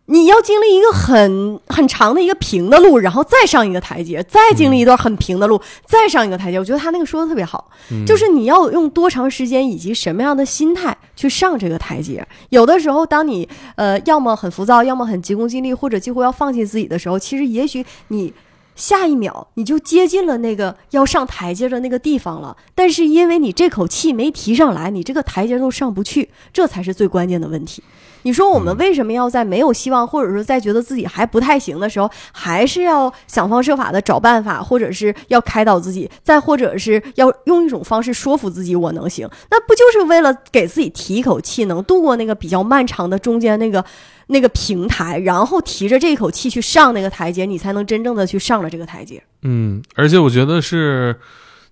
[0.07, 6.59] 你要经历一个很很长的一个平的路，然后再上一个台阶，再经历一段很平的路，再上一个台阶。
[6.59, 7.71] 我觉得他那个说的特别好，
[8.05, 12.27] 就是你要用多长时间以及什么样的心态去上这个台阶。
[12.49, 18.33] 有的时候，当你呃要么很浮躁，要么很急功近利，或者几乎要放弃自己的时候，其实也许你
[18.75, 22.57] 下一秒你就接近了那个要上台阶的那个地方了。
[22.75, 27.83] 但是因为你这口气没提上来，你这个台阶都上不去，这才是最关键的问题。
[28.25, 39.29] 你说我们为什么要在没有希望，或者说在觉得自己还不太行的时候，还是要想方设法的找办法，或者是要开导自己，再或者是要用一种方式说服自己我能行？
[39.51, 43.85] 那不就是为了给自己提一口气，能度过那个比较漫长的中间那个
[44.33, 49.23] 那个平台，然后提着这口气去上那个台阶，你才能真正的去上了这个台阶。
[49.43, 51.17] 嗯，而且我觉得是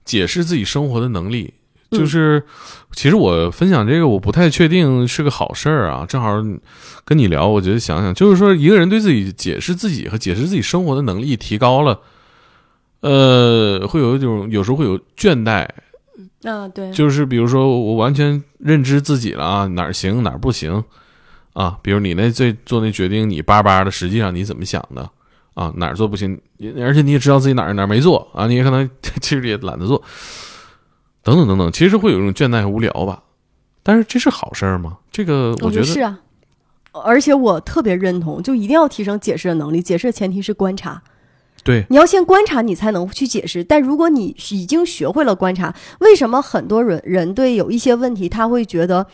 [0.04, 1.54] 解释自己生活的能力。
[1.90, 2.40] 就是，
[2.92, 6.06] 其实我分享这个，我不太确定是个好事儿啊。
[6.08, 6.40] 正好
[7.04, 11.98] 跟你聊，我觉得想想，就是说，一个人对自己解释自己和解释自己生活的能力提高了，
[13.00, 15.66] 呃，会有一种有时候会有倦怠。
[16.44, 20.84] 啊，对，就是比如说，我完全认知自己了啊，哪儿行哪儿不行
[21.60, 21.78] 啊。
[21.82, 25.08] 比如你那最做那决定，你叭叭的，实际上你怎么想的
[25.54, 25.72] 啊？
[25.76, 26.40] 哪儿做不行？
[26.78, 28.88] 而且你也知道自己哪儿哪儿没做啊，你也可能
[29.20, 30.02] 其实也懒得做。
[31.22, 33.22] 等等等等，其实会有一种倦怠和无聊吧，
[33.82, 34.96] 但是这是好事儿吗？
[35.12, 36.18] 这个我觉得是啊，
[36.92, 39.82] 而且我特别认同，就一定要提升解释的能力。
[39.82, 41.02] 解释的前提是观察，
[41.62, 43.62] 对，你要先观察，你才能去解释。
[43.62, 49.06] 但如果你已经学会了观察，为什么很多人人对有一些问题他会觉得？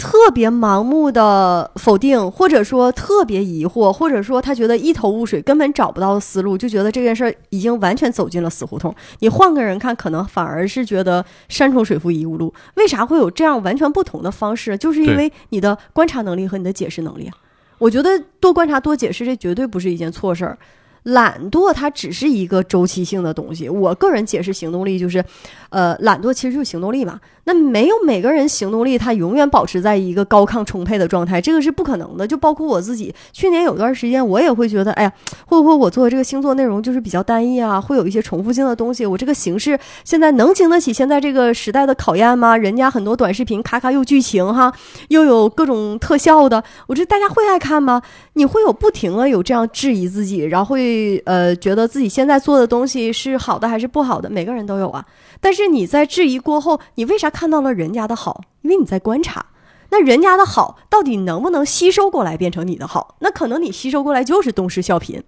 [0.00, 8.92] 特别盲目的否定，或者说特别疑惑，或者说他觉得一头雾水，根本找不到思路，就觉得这件事儿已经完全走进了死胡同。
[9.18, 12.52] 你换个人看，可能反而是觉得山重水复疑无路。
[12.76, 14.78] 为啥会有这样完全不同的方式？
[14.78, 17.36] 就是因为你的观察能力和你的解释能力啊。
[17.76, 20.58] 我觉得多观察、多解释，这绝对不是一件错事儿。
[21.04, 23.68] 懒惰它只是一个周期性的东西。
[23.68, 25.24] 我个人解释行动力就是，
[25.70, 27.20] 呃，懒惰其实就是行动力嘛。
[27.44, 32.26] 那没有每个人行动力，他永远保持在一个高亢充沛的状态，这个是不可能的。
[32.26, 35.12] 就包括我自己，去年有段时间，我也会觉得，哎呀，
[35.46, 37.80] 会不会我做的这个星座内容就是比较单一啊？
[37.80, 39.04] 会有一些重复性的东西。
[39.04, 42.56] 我这个形式现在能经得起现在这个时代的考验吗？
[42.56, 44.72] 人家很多短视频咔咔又剧情哈，
[45.08, 48.02] 又有各种特效的，我这大家会爱看吗？
[48.34, 50.89] 你会有不停的有这样质疑自己，然后会
[51.26, 54.30] 呃觉得自己现在做的东西是好的还是不好的？
[54.30, 55.06] 每个人都有啊。
[55.40, 58.42] 但是你在质疑过后，你为啥看到了人家的好？
[58.62, 59.46] 因为你在观察，
[59.90, 63.16] 那人家的好到底能不能吸收过来变成你的好？
[63.20, 65.22] 那可能你吸收过来就是东施效颦，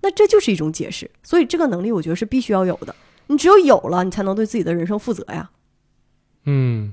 [0.00, 1.10] 那这就是一种解释。
[1.22, 2.94] 所以这个能力我觉得是必须要有的。
[3.28, 5.50] 你只有有了，你才能对自己的人生负责呀。
[6.44, 6.92] 嗯，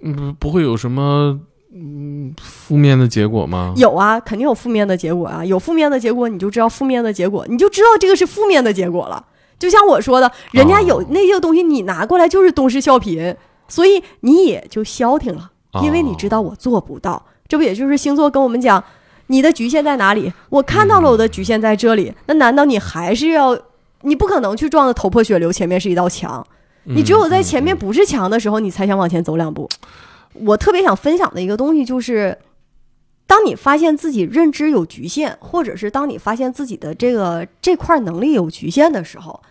[0.00, 1.40] 嗯，不会有什么
[1.76, 3.74] 嗯负面的结果吗？
[3.76, 5.44] 有啊，肯定有负面的结果啊。
[5.44, 9.24] 有负面的结果，你就知道负面的结果，你就知道这个是负面的结果了。
[9.58, 13.34] 就像我说的，人家有那些东西，你拿过来就是东施效颦，
[13.66, 15.50] 所以你也就消停了，
[15.82, 17.20] 因为你知道我做不到。
[17.48, 18.82] 这不也就是星座跟我们讲，
[19.26, 20.32] 你的局限在哪里？
[20.50, 23.56] 我看到了我的局限在这里，那难道你还是要？
[24.02, 26.46] 你不可能去撞的头破血流，前面是一道墙，
[26.84, 29.66] 你只有在前面不是墙的时候，你才想往前走两步。
[30.34, 32.38] 我特别想分享的一个东西就是。
[33.26, 39.42] 当你发现自己认知有局限，或者是当你发现自己的这个这块能力有局限的时候，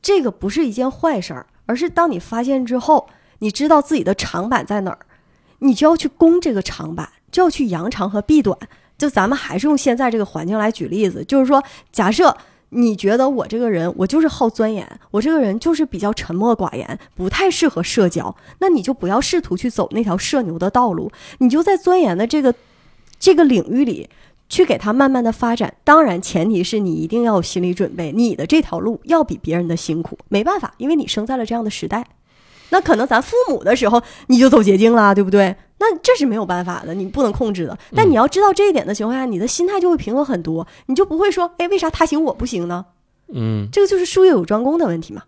[0.00, 3.08] 这个不是一件坏事儿，而是当你发现之后，
[3.40, 5.00] 你知道自己的长板在哪儿，
[5.58, 8.56] 你就要去攻这个长板，就要去扬长和避短。
[8.96, 12.34] 就咱们还是用现在这个环境来举例子，就是说，假设
[12.76, 22.54] 你觉得我这个人，我就是好钻研，我这个人就是比较沉默寡言，不太适合社交，那你就不要试图去走那条社牛的道路，你就在钻研的这个。
[23.18, 24.10] 这个领域里，
[24.46, 32.06] 去给他慢慢的发展，当然前提是你一定要有心理准备，你的这条路要比别人的辛苦，没办法，因为你生在了这样的时代。
[32.68, 35.56] 那可能咱父母的时候你就走捷径了，对不对？
[35.78, 37.78] 那这是没有办法的，你不能控制的。
[37.94, 42.86] 但你要知道这一点的情况下，你的心态就会平和很多，你就不会说，哎，为啥他行我不行呢？
[43.32, 45.22] 嗯，这个就是术业有专攻的问题嘛。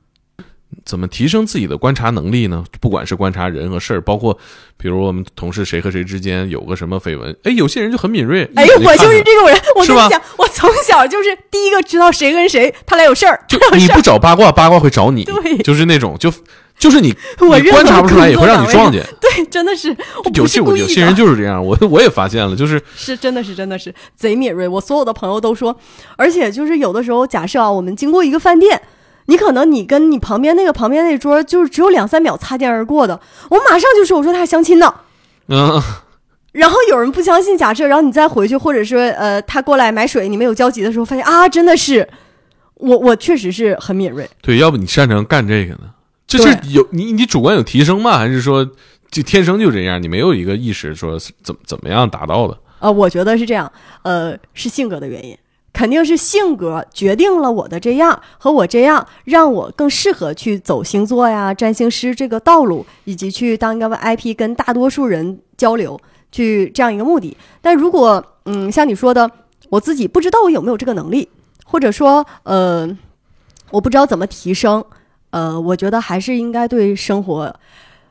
[0.84, 2.64] 怎么提升自己的观察能力呢？
[2.80, 4.38] 不管是观察人和事儿，包括
[4.76, 8.48] 比如我们同事谁和谁之间有个什么绯闻，哎，有些人就很敏锐。
[8.54, 9.58] 哎，我就是这种人。
[9.76, 13.44] 我跟你讲，我从小就是第一个知道谁跟谁他俩有事儿。
[13.48, 15.24] 就你不找八卦，八卦会找你。
[15.24, 16.32] 对，就是那种，就
[16.78, 19.04] 就是你， 我观察不出来，也会让你撞见。
[19.20, 19.94] 对，真的是。
[20.34, 24.68] 有些有些人就是这样，我我也发现了，就是 是真的是真的是贼敏锐。
[24.68, 25.76] 我所有的朋友都说，
[26.16, 28.80] 而且就是有的时候，假设啊，我们经过一个饭店。
[29.30, 33.20] 你可能你跟你旁边那个旁边那桌就是只有两三秒擦肩而过的，
[33.50, 34.94] 我马上就说我说他相亲呢，
[35.48, 35.78] 嗯，
[36.52, 42.08] 然后有人不相信假设，然后你再回去，或者说呃他过来买水，你们有交集的时候，发现啊真的是
[42.76, 44.26] 我我确实是很敏锐。
[44.40, 45.80] 对，要不你擅长干这个呢？
[46.28, 48.16] 这是有你你主观有提升吗？
[48.18, 48.64] 还是说
[49.10, 50.00] 就天生就这样？
[50.00, 52.56] 你没有一个意识说怎么怎么样达到的？
[52.80, 53.72] 呃，我觉得是这样，
[54.02, 55.36] 呃，是性格的原因，
[55.72, 65.98] 肯定是性格决定了我的这样和我这样，让我更适合去走星座呀、占星师这个道路，以及去当一个 IP 跟大多数人交流，
[66.30, 67.36] 去这样一个目的。
[67.62, 69.30] 但如果嗯，像你说的，
[69.70, 71.28] 我自己不知道我有没有这个能力，
[71.64, 72.88] 或者说呃，
[73.70, 74.84] 我不知道怎么提升，
[75.30, 77.54] 呃，我觉得还是应该对生活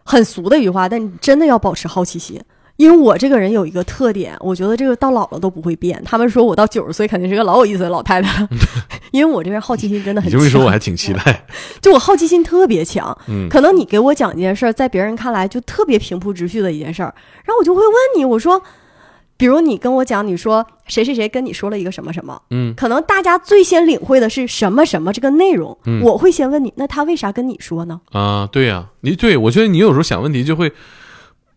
[0.03, 2.39] 很俗的一句话，但你真的要保持好奇心。
[2.77, 5.99] 因为我这个人有一个特点，我觉得这个到老了都不会变。
[6.05, 8.47] 他们说我到九十岁肯定是个老有意思的老太太，
[9.09, 10.37] 因为我这边好奇心真的很强。
[10.39, 11.43] 你这么说，我还挺期待。
[11.81, 17.11] 就我好奇心特别强，嗯，可能你给我讲一件事儿，在别人看来就特别平铺直叙的一件事儿，
[17.45, 18.61] 然后我就会问你，我说，
[19.37, 26.01] 比如你跟我讲，你说谁谁谁跟你说了一个什么什么，嗯，可能大家最先领会的是什么什么这个内容，嗯。
[26.01, 28.01] 我会先问你，那他为啥跟你说呢？
[28.11, 30.73] 啊，对呀、你对我觉得你有时候想问题就会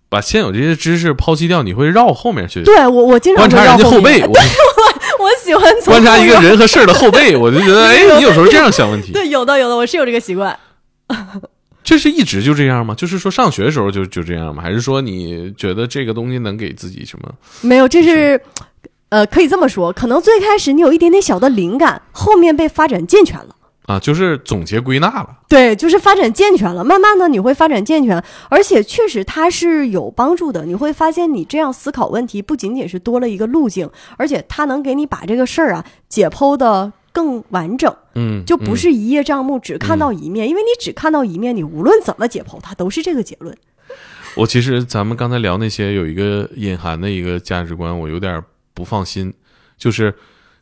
[0.08, 4.28] 把现有这些知识抛弃掉，你会绕后面去对我，我经常观察人家后背，我
[5.24, 10.58] 我喜欢观察一个人和事儿的后背，我就觉得，哎， 你有时候这样想问题，对，有的有的，我是有这个习惯。
[11.90, 12.94] 这是一直就这样吗？
[12.94, 14.62] 就是说上学的时候就就这样吗？
[14.62, 17.28] 还是说你觉得这个东西能给自己什么？
[17.62, 18.40] 没有，这是，
[19.08, 23.56] 呃，可以这么说，可能最开始你有一点点小的灵感，后面被发展健全了。
[23.86, 25.38] 啊，就是总结归纳了。
[25.48, 30.64] 对，就是发展健全了，慢慢的你会发展健全，而且确实它是有帮助的。
[30.64, 40.48] 你会发现，你这样思考问题，不仅仅是多了一个路径，而且它能给你把这个事儿啊解剖的更完整，嗯，就不是一叶障目，只看到一面。
[40.48, 43.56] 因为你只看到一面，你无论怎么解剖，它都是这个结论。
[44.36, 48.42] 我其实咱们刚才聊那些有一个隐含的一个价值观，我有点
[48.74, 49.34] 不放心，
[49.76, 50.14] 就是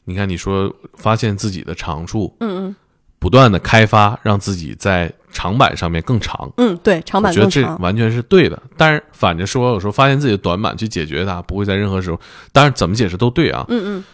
[0.05, 2.76] 你看你说发现自己的长处，嗯嗯
[3.18, 6.51] 不断的开发，让自己在长板上面更长。
[6.57, 7.76] 嗯嗯，对，长我觉得板更长。
[7.76, 12.20] 这完全是对的，但是反着说，有时候发现自己的短板去解决它，不会在任何时候，
[12.53, 13.66] 当然怎么解释都对啊。
[13.68, 14.05] 嗯嗯，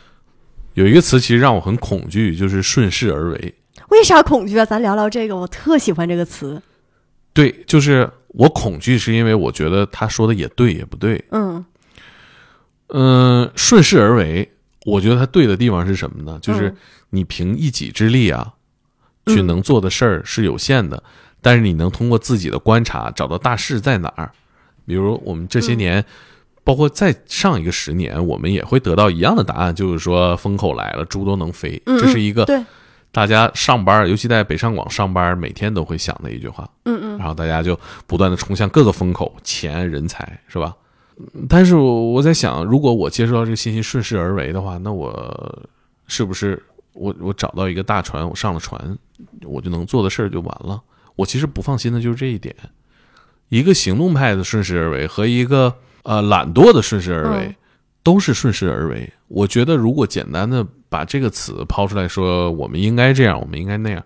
[0.75, 3.55] 有一个词其实让我很恐惧，就是顺势而为。
[3.89, 4.65] 为啥恐惧啊？
[4.65, 6.61] 咱聊聊这个，我特喜欢这个词。
[7.33, 11.25] 对，就是我恐惧，是因为我觉得他说的也对，也不对。
[11.31, 11.65] 嗯
[12.89, 14.49] 嗯，顺势而为，
[14.85, 16.39] 我觉得他对的地方是什么呢？
[16.41, 16.77] 就是嗯
[17.11, 18.53] 你凭一己之力啊，
[19.27, 21.03] 嗯去能做的事儿是有限的，
[21.41, 24.31] 但是你能通过自己的观察找到大势在哪儿。
[24.87, 26.05] 比如我们这些年，嗯
[26.65, 31.81] 包括再上一个十年，我们也会得到一样的答案，就是说风口来了，猪都能飞。
[31.87, 32.61] 嗯，这是一个对，
[33.13, 36.69] 大家上班，尤其在北上广上班，每天都会想的一句话。
[36.87, 40.75] 嗯嗯然后大家就不断的冲向各个风口，钱、人才，是吧？
[41.19, 45.69] 嗯但是我我在想，如果我接收到这个信息顺势而为的话，那我
[46.07, 46.61] 是不是
[46.93, 48.99] 我我找到一个大船，我上了船，
[49.45, 50.81] 我就能做的事儿就完了？
[51.15, 52.55] 我其实不放心的就是这一点。
[53.51, 55.73] 一个行动派的顺势而为和一个
[56.05, 57.55] 呃懒惰的顺势而为，嗯。
[58.05, 59.13] 都是顺势而为。
[59.29, 64.05] 我觉得如果简单的把这个词抛出来说，我们应该这样，我们应该那样，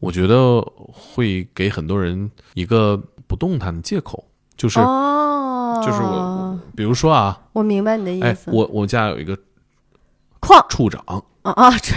[0.00, 0.60] 我觉得
[0.92, 4.24] 会给很多人一个不动弹的借口，
[4.56, 8.50] 就是、哦，就是我，比如说啊，我明白你的意哎，思。
[8.52, 9.38] 我我家有一个
[10.40, 11.94] 矿处长啊啊，这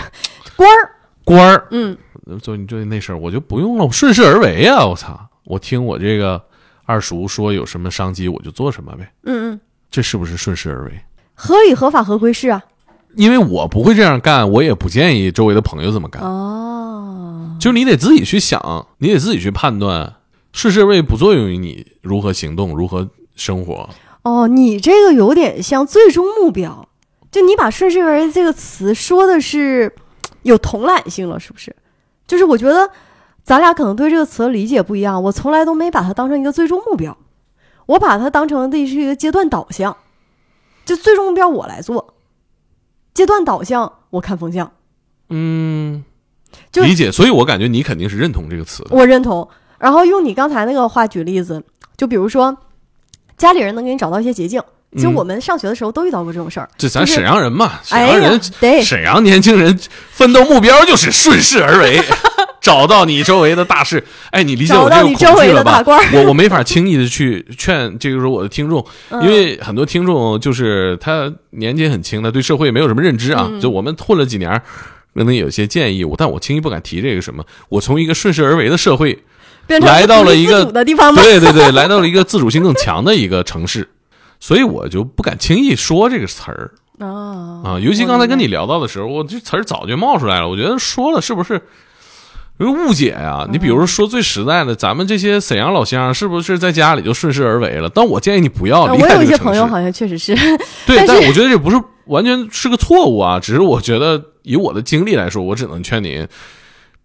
[0.55, 0.91] 官儿，
[1.25, 1.97] 官儿，嗯。
[2.41, 4.85] 就你就那事儿，我就不用了，我顺势而为啊！
[4.85, 6.43] 我操，我听我这个
[6.87, 9.59] 二叔说有什么商机，我就做什么呗，嗯嗯，
[9.91, 10.99] 这是不是顺势而为？
[11.35, 12.63] 合理合法合规是啊。
[13.15, 16.21] 因为我不会这样干，我也不建议周围的朋友这么干。
[16.21, 20.15] 哦，就是你得自己去想，你得自己去判断，
[20.53, 23.89] 顺势而为不作用于你如何行动、如何生活。
[24.21, 26.87] 哦，你这个有点像最终目标，
[27.31, 29.93] 就你把“顺势而为”这个词说的是
[30.43, 31.75] 有同览性了，是不是？
[32.27, 32.89] 就是我觉得
[33.47, 37.17] 咱俩可能对这个词的理解不一样，我从来都没把它当成一个最终目标，
[37.85, 39.95] 我把它当成的是一个阶段导向，
[40.83, 42.15] 就最终目标我来做，
[43.13, 44.73] 阶段导向我看风向，
[45.29, 46.03] 嗯，
[46.73, 47.09] 就理解。
[47.09, 48.89] 所以我感觉你肯定是认同这个词的。
[48.91, 49.47] 我认同。
[49.79, 51.63] 然后用你刚才那个话举例子，
[51.95, 52.57] 就比如说
[53.37, 56.67] 家里人能给你找到一些捷径，其实嗯我们上学的时候都遇到过这种事儿。
[56.77, 59.79] 就是这咱沈阳人嘛，沈阳人，，得沈阳年轻人
[60.11, 62.01] 奋斗目标就是顺势而为，
[62.67, 64.03] 找到你周围的大事。
[64.31, 65.81] 哎，你理解我这个你周围恐惧了吧？
[66.13, 73.47] 我我没法轻易的去劝这个时候我的听众，嗯因为很多听众就是他年纪很轻，他对社会没有什么认知啊。
[73.49, 74.61] 嗯就我们混了几年，
[75.15, 77.43] 可能有些建议，我但我轻易不敢提这个什么。
[77.69, 79.17] 我从一个顺势而为的社会，
[79.67, 80.65] 来到了一个？
[80.65, 83.89] 对对对， 来到了一个自主性更强的一个城市，
[84.39, 87.79] 所以我就不敢轻易说这个词儿啊啊。
[87.79, 90.47] 尤其刚才跟你聊到的时候，我这词儿早就冒出来了。
[90.47, 91.61] 我觉得说了是不是
[92.59, 97.87] 有误解呀、你比如说说最实在的，咱们这些沈阳老乡是不是在家里就顺势而为了？
[97.93, 99.37] 但我建议你不要啊离我有一些。
[99.37, 100.35] 朋友好像确实是，
[100.87, 106.27] 对， 但是但我觉得这不是完全是个错误啊，只是我觉得以我的经历来说，我只能劝您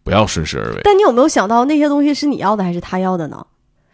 [0.02, 0.80] 不要顺势而为。
[0.84, 3.46] 但你有没有想到那些东西是你要的还是他要的呢？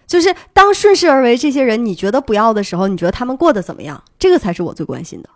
[0.06, 4.02] 就是当顺势而为这些人你觉得不要的时候，你觉得他们过得怎么样？
[4.18, 5.28] 这个才是我最关心的。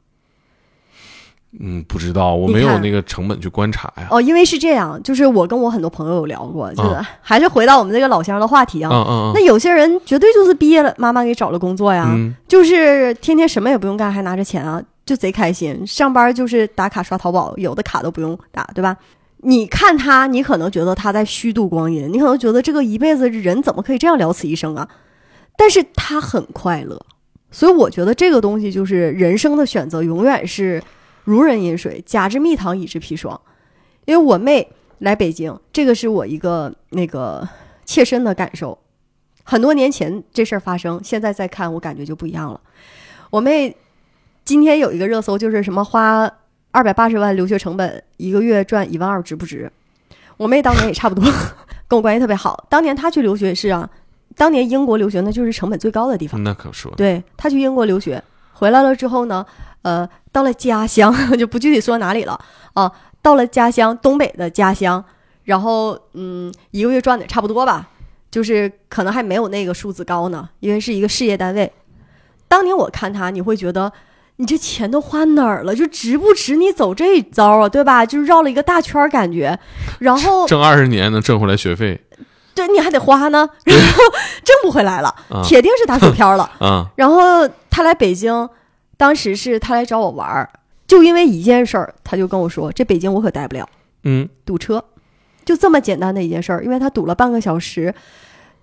[1.61, 4.09] 嗯，不知道，我没有那个成本去观察呀。
[4.11, 8.91] 哦，因为是这样，就是我跟我很多朋友有聊过，就是嗯 还是回到我们这个老乡的话题啊。
[8.91, 15.87] 嗯嗯那有些人绝对就是毕业了，妈妈给找了工作呀，嗯就是天天什么也不用干，还拿着钱啊，就贼开心。
[15.87, 18.97] 上班就是打卡刷淘宝，有的卡都不用打，对吧？
[19.45, 24.89] 你看他，你可能觉得他在虚度光阴，你可能觉得这个一辈子人怎么可以这样了此一生啊？
[25.57, 26.99] 但是他很快乐，
[27.51, 30.81] 所以我觉得这个东西就是人生的选择，永远是
[31.25, 33.41] 如人饮水，甲之蜜糖，乙之砒霜。
[34.05, 34.69] 因为我妹
[34.99, 37.49] 来北京，这个是我一个那个
[37.85, 38.77] 切身的感受。
[39.45, 42.61] 很多年前这事儿发生，现在再看我感觉就不一样了。
[43.31, 43.77] 我妹
[44.45, 46.31] 今天有一个热搜，就是什么花
[46.71, 49.71] 二百八十万留学成本，一个月赚一万二，值不值？
[50.37, 51.25] 我妹当年也差不多，
[51.87, 52.67] 跟我关系特别好。
[52.69, 53.89] 当年她去留学是啊，
[54.37, 56.43] 当年英国留学那就是成本最高的地方。
[56.43, 56.93] 那可说。
[56.97, 59.45] 对她去英国留学，回来了之后呢，
[59.83, 62.39] 呃，到了家乡 就不具体说哪里了
[62.75, 65.05] 啊，到了家乡东北的家乡，
[65.45, 67.89] 然后嗯，一个月赚的差不多吧，
[68.31, 71.71] 就是可能还没有那个数字高呢，因为是一个事业单位。
[72.49, 73.93] 当年我看他，你会觉得
[74.37, 75.75] 你这钱都花哪儿了？
[75.75, 77.69] 就值不值你走这一招啊？
[77.69, 78.05] 对吧？
[78.05, 79.59] 就是绕了一个大圈儿感觉，
[79.99, 82.01] 然后挣二十年能挣回来学费
[82.55, 84.03] 对你还得花呢，然后
[84.45, 86.51] 挣不回来了，啊铁定是打水漂了。
[86.59, 88.47] 啊然后他来北京，
[89.03, 90.49] 当时是他来找我玩儿，
[90.87, 93.69] 就因为一件事儿，他就跟我说：“这北京我可待不了，
[94.05, 94.85] 嗯堵车。”
[95.45, 97.93] 就这么简单的一件事儿，因为他堵了半个小时，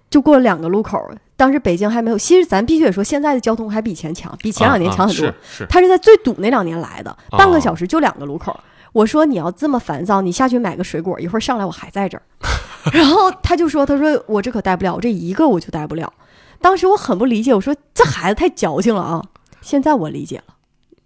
[0.09, 1.13] 就过了两个路口儿。
[1.35, 5.25] 当时北京还没有，其实咱必须得说，现在的交通还比以前强，比前两年强很多。
[5.25, 8.59] 啊啊是是他是在最堵那两年来的，哦半个小时就两个路口儿。
[8.93, 12.23] 我说你要这么烦躁，你下去买个水果，一会儿上来我还在这儿。
[12.93, 16.13] 然后他就说：“他说我这可待不了，我这一个我就待不了。”
[16.61, 19.21] 当时我很不理解，我说这孩子太矫情了啊！
[19.61, 20.55] 现在我理解了，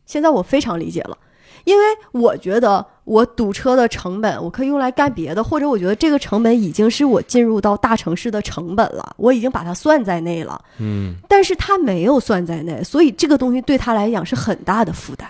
[0.05, 1.17] 现在我非常理解了，
[1.63, 10.63] 因为我觉得我堵车的成本我可以用来干别的，或者我觉得这个成本已经是我进入到大城市的成本了，我已经把它算在内了。
[10.79, 15.27] 嗯但是他没有算在内，所以这个东西对他来讲是很大的负担，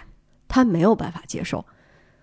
[0.47, 1.63] 他没有办法接受。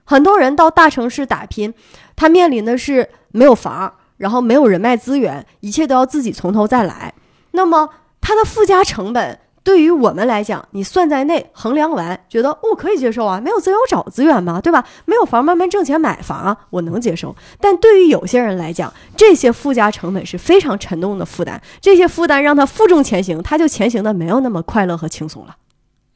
[0.04, 1.72] 很多人到大城市打拼，
[2.16, 7.14] 他面临的是没有房，然后没有人脉资源，一切都要自己从头再来。
[7.52, 7.88] 那么
[8.20, 9.38] 他的附加成本
[9.70, 14.84] 对于我们来讲，你算在内，衡量完，觉得哦可以接受啊，没有资源我找资源嘛，对吧？
[15.04, 17.36] 没有房慢慢挣钱买房啊，我能接受。
[17.60, 25.54] 但对于有些人来讲，这些附加成本是非常沉重的负担，这些负担让他负重前行，他就前行的没有那么快乐和轻松了。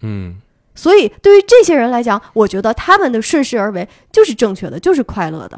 [0.02, 0.34] 嗯
[0.74, 5.57] 所以对于这些人来讲，我觉得他们的顺势而为就是正确的，就是快乐的。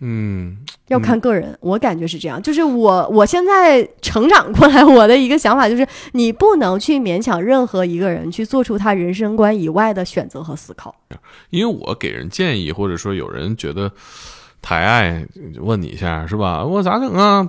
[0.00, 2.40] 嗯要看个人，我感觉是这样。
[2.42, 10.94] 就是我我现在成长过来，我的一个想法就是，你不能去勉强任何一个人去做出他人生观以外的选择和思考。
[11.50, 13.90] 因为我给人建议，或者说有人觉得
[14.64, 15.22] 抬爱，
[15.60, 16.64] 问你一下是吧？
[16.64, 17.46] 我咋整啊？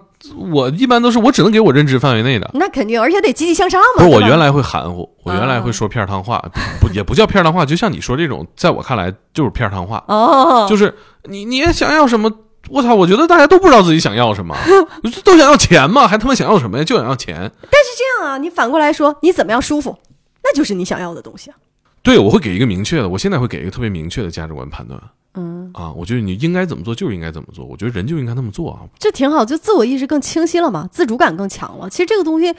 [0.51, 2.51] 我一般都是我只能给我认知范围内的。
[2.53, 4.03] 那肯定，而且得积极向上嘛。
[4.03, 6.43] 不是我原来会含糊，我原来啊会说片儿汤话，
[6.81, 10.93] 不也不叫片儿汤话，就像你说这种，在我看来就是片儿汤话，哦，就是
[11.23, 12.29] 你你也想要什么？
[12.69, 12.95] 我操！
[12.95, 14.55] 我觉得大家都不知道自己想要什么，
[15.23, 16.83] 都想要钱嘛，还他妈想要什么呀？
[16.83, 17.35] 就想要钱。
[17.37, 19.95] 但是这样啊，你反过来说，你怎么样舒服，
[20.43, 21.55] 那就是你想要的东西啊。
[22.01, 24.99] 对，我会给一个明确的，我现在会给一个特别明确的价值观判断
[25.35, 25.91] 嗯，啊。
[25.95, 27.65] 我觉得你应该怎么做，就是应该怎么做。
[27.65, 28.79] 我觉得人就应该那么做啊。
[28.97, 31.89] 这挺好，就自我意识更清晰了嘛，自主感更强了。
[31.89, 32.53] 其实这个东西，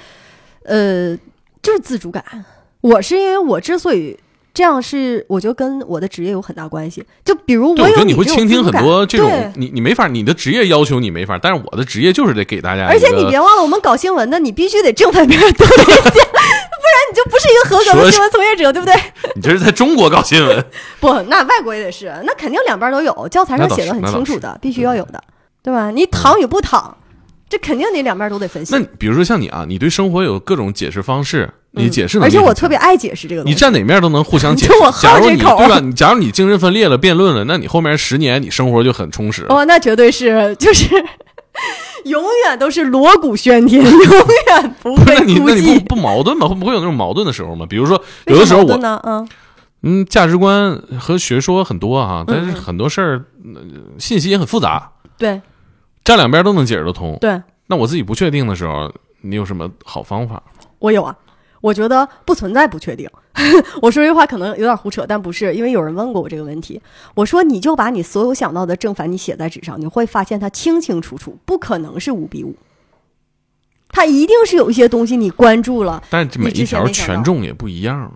[0.65, 1.17] 呃，
[1.63, 2.45] 就是自主感。
[2.81, 4.17] 我是因为我之所以
[4.55, 7.05] 这样是，我觉得跟我的职业有很大关系。
[7.25, 12.87] 就比如，我觉得你会倾听很多这种，你你没法，你的职业要求你没法，但是我的职业就是得给大家。
[12.87, 16.26] 而且你别忘了，我们搞新闻的，你必须得正反面都得见，不然
[17.11, 18.95] 你就不是一个合格的新闻从业者，对不对？
[19.35, 20.65] 你这是在中国搞新闻，
[21.01, 25.23] 不，那外国也得是，那肯定两边都有，教材上写的很清楚的，必须要有的，
[25.63, 25.91] 对吧？
[25.91, 26.97] 你躺与不躺，
[27.49, 28.85] 这肯定你两边都得分析那。
[28.99, 33.59] 比如说像你啊，你对生活有各种解释方式，你嗯解释能而且我特别爱解释这个东西你。
[33.59, 34.91] 站哪面都能互相解释就我。
[34.91, 35.79] 好假如你这口对吧？
[35.81, 39.45] 你假如你精神分裂了、辩论了，那你后面十年你生活就很充实。
[39.49, 40.89] 哦，那绝对是，就是
[42.05, 43.93] 永远都是锣鼓喧天， 永
[44.49, 45.95] 远不会那你那你不。
[45.95, 46.47] 不矛盾吗？
[46.49, 47.67] 会不会有那种矛盾的时候吗？
[47.69, 48.75] 比如说，有的时候我？
[49.05, 49.29] 嗯，
[49.83, 53.61] 嗯，价值观和学说很多啊，但是嗯很多事儿、呃
[53.99, 55.41] 信息也很复杂，对
[56.05, 57.17] 站两边都能解释得通。
[57.21, 58.93] 对，那我自己不确定的时候，
[59.23, 60.43] 你有什么好方法？
[60.79, 61.17] 我有啊。
[61.63, 63.09] 我觉得不存在不确定。
[63.83, 66.81] 我说这话可能有点胡扯，但不是，因为有人问过我这个问题。
[67.15, 72.55] 我说你就把你所有想到的正反你写在纸上，你会发现它清清楚楚，不可能是五比五。
[73.89, 78.13] 它一定是有一些东西你关注了，但是每一条权重也不一样。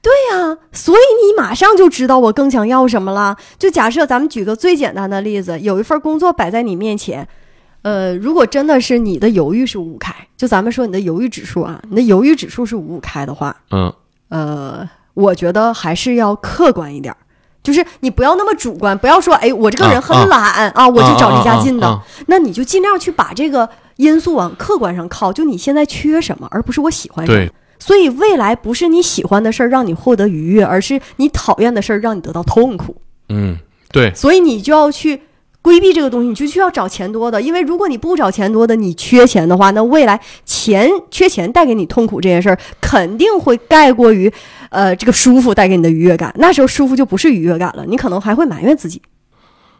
[0.00, 3.36] 对呀、所以你马上就知道我更想要什么了。
[3.58, 7.26] 就假设咱们举个最简单的例子，有一份工作摆在你面前，
[7.82, 13.92] 呃，如果真的是你的犹豫是五五开，就咱们说你的犹豫指数啊，你的犹豫指数是五五开的话，嗯，
[14.32, 17.16] 呃，我觉得还是要客观一点儿。
[17.62, 27.38] 就是你不要那么主观，不要说，哎，我这个人很懒啊我就找离家近的，啊啊啊那你就尽量去把这个因素往客观上靠，就你现在缺什么，而不是我喜欢什么。
[27.38, 32.96] 对，所以未来不是你喜欢的事儿让你获得愉悦，而是你讨厌的事儿让你得到痛苦。
[33.28, 33.56] 嗯，
[33.92, 35.22] 对，所以你就要去
[35.62, 37.40] 规避这个东西，你就需要找钱多的。
[37.40, 44.30] 因为如果你不找钱多的，你缺钱的话，那未来钱缺钱带给你痛苦这件事儿，肯定会盖过于
[44.70, 46.34] 呃这个舒服带给你的愉悦感。
[46.36, 49.00] 那时候舒服就不是愉悦感了，你可能还会埋怨自己。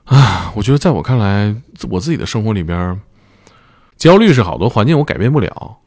[0.04, 1.54] 啊我觉得在我看来，
[1.90, 3.00] 我自己的生活里边，
[3.96, 5.78] 焦虑是好多环境我改变不了，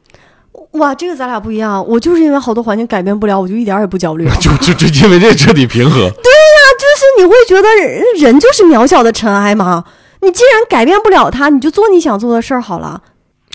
[0.72, 1.86] 哇，这个咱俩不一样。
[1.86, 4.28] 我就是因为好多环境改变不了，我就一点也不焦虑。
[4.40, 6.10] 就就就因为这彻底平和。
[6.10, 6.35] 就是
[7.18, 9.84] 你会觉得人人就是渺小的尘埃吗？
[10.22, 13.00] 你既然改变不了他，你就做你想做的事儿好了，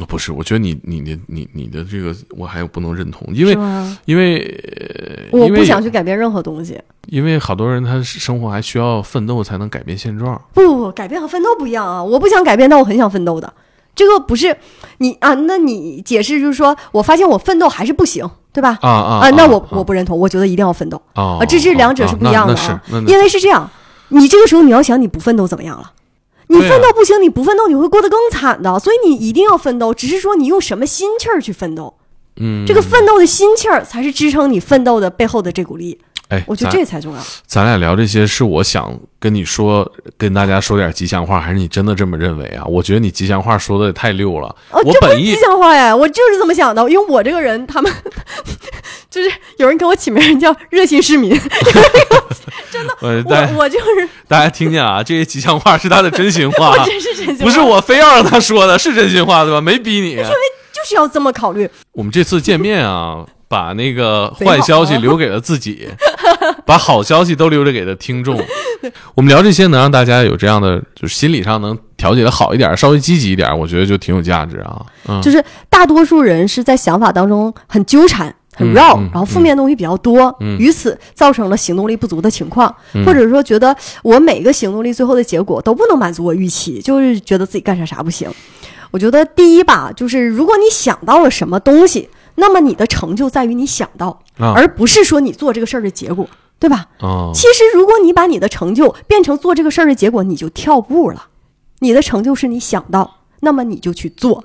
[0.08, 3.58] 不是，我觉得你你的你你的这个我还不能认同，因为？
[4.06, 6.80] 因为呃因为我不想去改变任何东西。
[7.08, 10.40] 因为好多人他生活还需要奋斗才能改变现状。
[10.54, 12.04] 不不不，改变和奋斗不一样啊！
[12.04, 13.52] 我不想改变，但我很想奋斗的。
[13.96, 14.56] 这个不是
[15.00, 15.34] 你啊？
[15.34, 18.78] 那你解释就是说我发现我奋斗还是不行，对吧？
[18.82, 21.46] 啊啊啊那我啊我不认同，我觉得一定要奋斗啊啊！
[21.46, 23.70] 这这两者是不一样的啊，因为是这样，
[24.10, 25.92] 你这个时候你要想你不奋斗怎么样了？
[26.48, 31.94] 你奋斗不行，你不奋斗你会过得更惨的，所以你一定要奋斗，只是说你用什么心气儿去奋斗，
[32.42, 35.98] 嗯，这个奋斗的心气儿才是支撑你奋斗的背后的这股力。
[36.32, 37.22] 哎，我觉得咱这才重要。
[37.46, 42.64] 咱俩聊这些是我想跟你说，跟大家说点吉祥话，还是你真的这么认为啊？
[42.66, 44.56] 我觉得你吉祥话说的也太溜了。
[44.72, 47.92] 我本意吉祥话呀，我就是这么想的，因为我这个人，他们
[49.10, 51.38] 就是有人给我起名叫热心市民，
[53.02, 59.60] 呃，大家我我就是大家听见啊，这些吉祥话是他的真心话，真是真心话，不是我非要让他说的，是真心话对吧？
[59.60, 60.12] 没逼你。
[60.12, 60.24] 因为
[60.72, 61.70] 就是要这么考虑。
[61.92, 65.90] 我们这次见面啊，把那个坏消息留给了自己，
[66.66, 68.42] 把好消息都留着给了听众。
[69.14, 74.82] 我们聊这些，能让大家有这样的，就是心理上能调节的好一点，稍微积极一点，我觉得就挺有价值啊。
[75.10, 78.34] 嗯，就是大多数人是在想法当中很纠缠。
[78.54, 83.74] 很绕，嗯嗯然后负面东西比较多，嗯于此造成了行动力不足的情况，嗯或者说觉得
[84.04, 88.30] 我每一个行动力最后的结果都不能满足我预期，就是觉得自己干啥啥不行。
[88.92, 92.10] 我觉得第一吧，就是如果你想到了什么东西，
[92.42, 96.28] 那么你的成就在于你想到，啊而不是说你做这个事儿的结果，
[96.58, 96.88] 对吧？
[97.00, 101.28] 哦，其实，如果你把你的成就变成做这个事儿的结果，你就跳步了。
[101.82, 104.44] 你的成就是你想到，那么你就去做，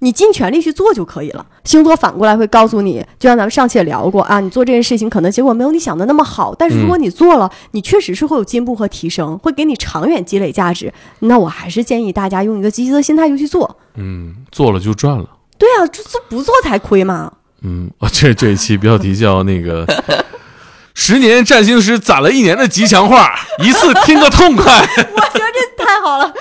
[0.00, 1.46] 你尽全力去做就可以了。
[1.64, 10.92] 星座反过来会告诉你，就像咱们上期也聊过啊，你做这件事情可能结果没有你想的那么好，但是如果你做了，你确实是会有进步和提升，会给你长远积累价值。
[11.20, 13.78] 那我还是建议大家用一个积极的心态就去做。
[13.94, 15.26] 嗯，做了就赚了。
[15.60, 17.30] 对啊，这这不做才亏嘛。
[17.62, 19.86] 嗯，我这这一期标题叫那个
[20.94, 24.64] “十年占星师攒了一年的吉祥话，一次听个痛快”。
[24.74, 25.44] 我觉得
[25.76, 26.32] 这太好了，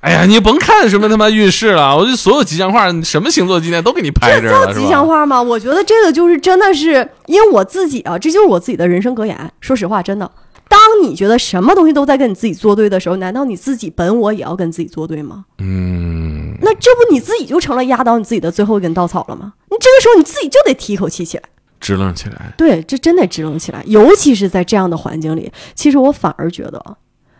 [0.00, 5.04] 哎呀，你甭看什么他妈运势了，我就所有吉祥话，什么星座今天都给你拍这儿了，是叫吉祥？
[5.04, 5.42] 话吗？
[5.42, 9.36] 我觉得这个就是真的是，因为我自己啊，这就是我自己的人生格言。
[9.60, 10.30] 说实话，真的，
[10.68, 15.46] 当你觉得什么东西都在跟你自己作对的时候，难道你自己本我也要跟自己作对吗？
[15.58, 19.54] 嗯，那这不你自己就成了压倒你自己的最后一根稻草了吗？
[19.70, 21.44] 你这个时候你自己就得提一口气起来。
[21.80, 22.52] 支棱起来。
[22.56, 25.50] 对，这真得支棱起来，尤其是在这样的环境里。
[25.74, 26.96] 其实我反而觉得，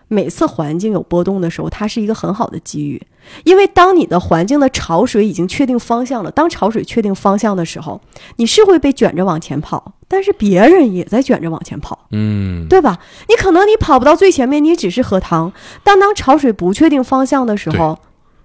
[0.09, 3.01] 每次环境有波动的时候，它是一个很好的机遇，
[3.45, 8.01] 因为当你的环境的潮水已经确定方向了，当潮水确定方向的时候，
[8.37, 12.07] 你是会被卷着往前跑，但是别人也在卷着往前跑。
[12.11, 12.99] 嗯，对吧？
[13.29, 15.53] 你可能你跑不到最前面，你只是喝汤，
[15.85, 17.99] 但当潮水不确定方向的时候，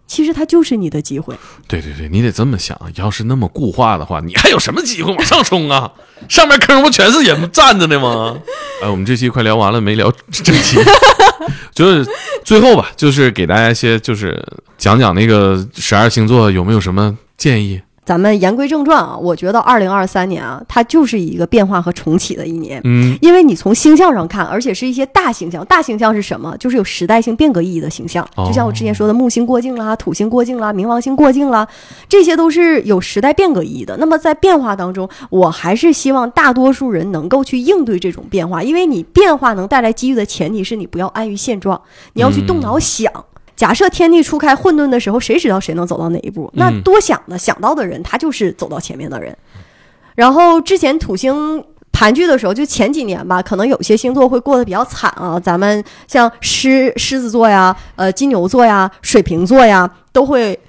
[0.06, 1.36] 其实它就是你的机会。
[1.68, 5.92] 对对对，你得这么想，要是那么固化的话，你还有什么机会往上冲啊？
[6.30, 8.38] 上面坑不全是人站着的吗？
[8.82, 10.78] 哎，我们这期快聊完了，没聊正题，
[11.76, 12.10] 就是
[12.46, 14.42] 最后吧，就是给大家一些，就是
[14.78, 17.82] 讲讲那个十二星座有没有什么建议？
[18.06, 22.82] 咱们言归正传啊，我觉得二零二三年啊，它就是一个变化和重启的一年。
[22.84, 25.66] 嗯因为你从星象上看，而且是一些大星象。
[25.66, 26.56] 大星象是什么？
[26.58, 28.28] 就是有时代性变革意义的星象。
[28.36, 31.68] 哦就像我之前说的，木星过境啦，土星过境啦，冥王星过境啦，
[32.10, 33.96] 这些都是有时代变革意义的。
[33.98, 41.82] 那么在变化当中，我还是希望大多数人能够去应对这种变化，因为你变化能带来机遇的前提是你不要安于现状，
[42.14, 43.12] 你要去动脑想。
[43.56, 46.50] 假设天地初开混沌的时候，谁知道谁能走到哪一步？
[46.56, 49.36] 那多想的、想到的人，他就是走到前面的人。
[50.16, 55.40] 然后之前土星盘踞的时候，就前几年吧，可能有些星座会过得比较惨啊。
[55.40, 60.60] 咱们像狮狮子座呀、呃金牛座呀、水瓶座呀，都会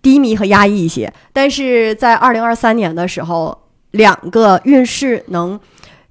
[0.00, 1.12] 低迷和压抑一些。
[1.32, 3.56] 但是在二零二三年的时候，
[3.90, 5.58] 两个运势能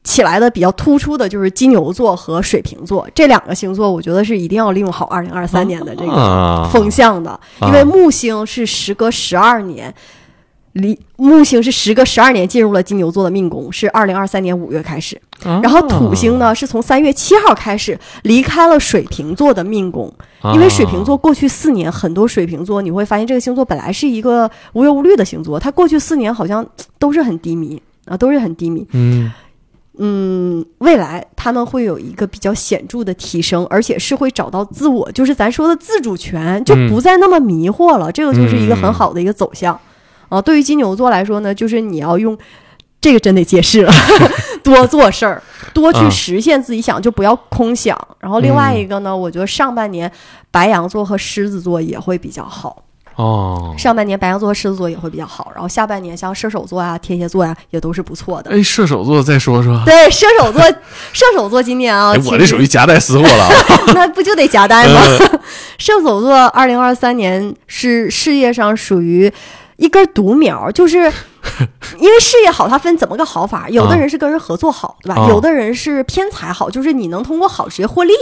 [0.04, 9.94] 起来的比较突出的就是金牛座和水瓶座这两个星座，我觉得是一定要利用好二零二三年的这个啊，风向的，因为木星是时隔十二年，
[10.74, 15.20] 离木星是时隔十二年进入了金牛座的命宫，是二零二三年五月开始。
[15.44, 26.66] 啊然后土星呢是从三月七号开始离开了水瓶座的命宫，啊因为水瓶座过去四年很多水瓶座你会发现这个星座本来是一个无忧无虑的星座，它过去四年好像
[26.98, 28.86] 都是很低迷啊，都是很低迷。
[28.92, 29.32] 嗯
[30.02, 38.10] 嗯，未来他们会有一个比较显著的提升，而且是会找到自我，就是咱说的自主权，就不再那么迷惑了。
[38.10, 39.78] 这个就是一个很好的一个走向。
[40.30, 42.38] 啊，对于金牛座来说呢，就是你要用
[43.02, 43.92] 这个真得揭示了，
[44.64, 45.44] 多做事儿，
[45.74, 47.98] 多去啊实现自己想，就不要空想。
[48.20, 50.10] 然后另外一个呢，我觉得上半年
[50.50, 52.86] 白羊座和狮子座也会比较好。
[53.20, 58.50] 哦，上半年白羊座和狮子座也会比较好，然后下半年像射手座啊、天蝎座呀，也都是不错的。
[58.52, 59.82] 哎，射手座再说说。
[59.86, 60.62] 对，射手座，
[61.12, 63.52] 射手座今年啊，哎，我这属于夹带私货了啊。
[63.94, 65.02] 那不就得夹带吗？
[65.78, 69.30] 射手座二零二三年是事业上属于
[69.76, 71.12] 一根独苗，就是
[72.00, 73.70] 因为事业好，它分怎么个好法？
[73.70, 75.22] 有的人是跟人合作好，对吧？
[75.22, 78.14] 啊有的人是偏财好，就是你能通过好职业获利；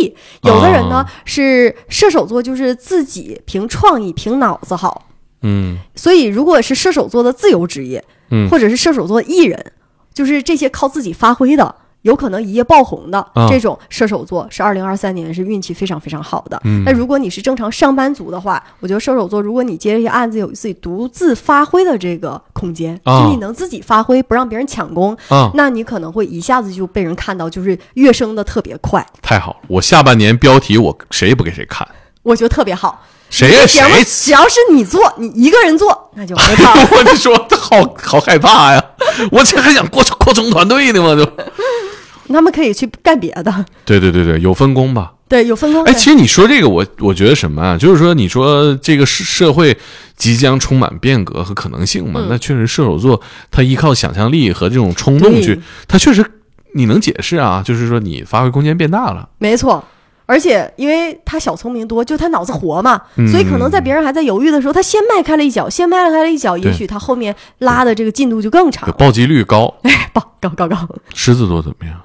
[0.44, 5.08] 有的人呢、啊是射手座，就是自己凭创意、凭脑子好。
[5.42, 9.74] 嗯所以，如果是射手座的自由职业，嗯或者是射手座艺人，
[10.14, 16.60] 就是这些靠自己发挥的，有可能一夜爆红的、啊这种射手座，是二零二三年是运气非常非常好的。
[16.64, 29.06] 嗯那如果你是正常上班族的话，我觉得射手座，如果你接这些案子有自己独自发挥的这个空间，啊就你能自己发挥，不让别人抢功，啊，那你可能会一下子就被人看到，就是跃升的特别快。
[29.22, 29.58] 太好了！
[29.68, 31.88] 我下半年标题我谁也不给谁看，
[32.24, 33.04] 我觉得特别好。
[33.30, 33.82] 谁呀谁？
[34.04, 36.88] 只要是你做，你一个人做，那就 没法儿。
[36.92, 38.84] 我就说好好害怕呀！
[39.32, 41.16] 我这还想扩扩充团队呢嘛？
[41.16, 41.26] 就
[42.34, 45.14] 他们可以去干别的，对对对对，有分工吧。
[45.30, 45.84] 对，有分工。
[45.84, 47.78] 哎，其实你说这个，我我觉得什么啊？
[47.78, 49.78] 就是说，你说这个社社会
[50.16, 52.22] 即将充满变革和可能性嘛？
[52.24, 53.22] 嗯那确实，射手座
[53.52, 56.26] 他依靠想象力和这种冲动去，他确实
[56.74, 59.28] 你能解释啊，就是说你发挥空间变大了。
[59.38, 59.84] 没错，
[60.28, 68.94] 而且因为他小聪明多，就他脑子活嘛，嗯所以可能在别人还在犹豫的时候，他先迈开了一脚，先迈开了一脚，也许他后面拉的这个进度就更长对，。
[68.98, 69.74] 暴击率高。
[70.14, 70.96] 高高高高。
[71.16, 72.00] 狮子座怎么样？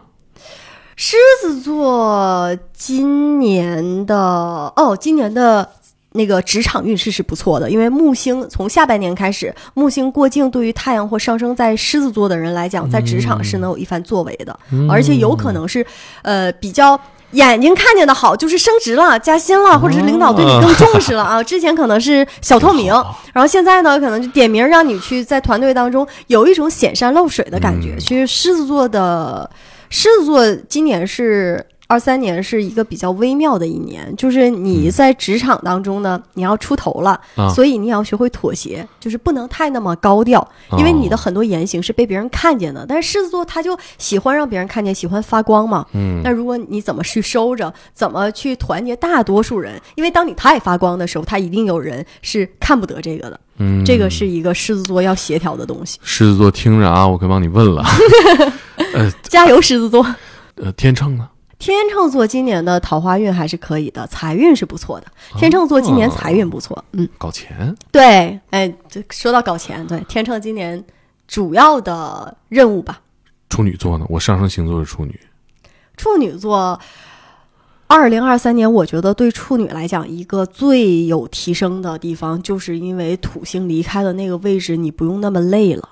[0.97, 5.69] 狮子座今年的哦，今年的。
[6.15, 14.55] 那个职场运势是不错的，因为木星从下半年开始，木星过境对于太阳或上升在狮子座的人来讲，在职场是能有一番作为的，
[14.91, 15.83] 而且有可能是
[16.21, 17.01] 呃比较
[17.33, 21.43] 眼睛看见的好，就是升职了、加薪了，或者是领导对你更重视了 啊。
[21.43, 22.93] 之前可能是小透明，
[23.33, 27.97] 然后现在呢，可能就点名让你去在团队当中有一种显山露水的感觉。
[27.99, 29.51] 其实狮子座的
[29.91, 31.65] 狮子座今年是。
[31.93, 40.47] 二三年是一个比较微妙的一年，就是你在职场当中呢，你要出头了，啊所以你也要学会妥协，就是不能太那么高调，
[40.79, 42.87] 因为你的很多言行是被别人看见的。
[42.89, 45.85] 但是狮子座他就喜欢让别人看见，喜欢发光嘛。
[45.93, 49.79] 嗯那如果你怎么去收着，怎么去团结大多数人？
[49.95, 53.39] 因为当你太发光的时候，他一定有人是看不得这个的。
[53.59, 55.99] 嗯，这个是一个狮子座要协调的东西。
[56.03, 57.85] 狮子座听着啊，我可帮你问了。
[59.25, 60.07] 加油，狮子座！
[60.55, 61.29] 呃，天秤呢？
[61.63, 65.07] 天秤座今年的桃花运还是可以的，财运是不错的。
[65.37, 67.73] 天秤座今年财运不错，嗯，搞钱。
[67.93, 70.85] 对，哎，这说到搞钱，对，天秤今年
[71.29, 73.01] 主要的任务吧，
[73.49, 74.05] 处女座呢？
[74.09, 75.17] 我上升星座是处女。
[75.97, 76.81] 处女座，
[77.87, 85.89] 二零二三年，我觉得对处女来讲，一个最有提升的地方，就是因为土星离开的那个位置，你不用那么累了。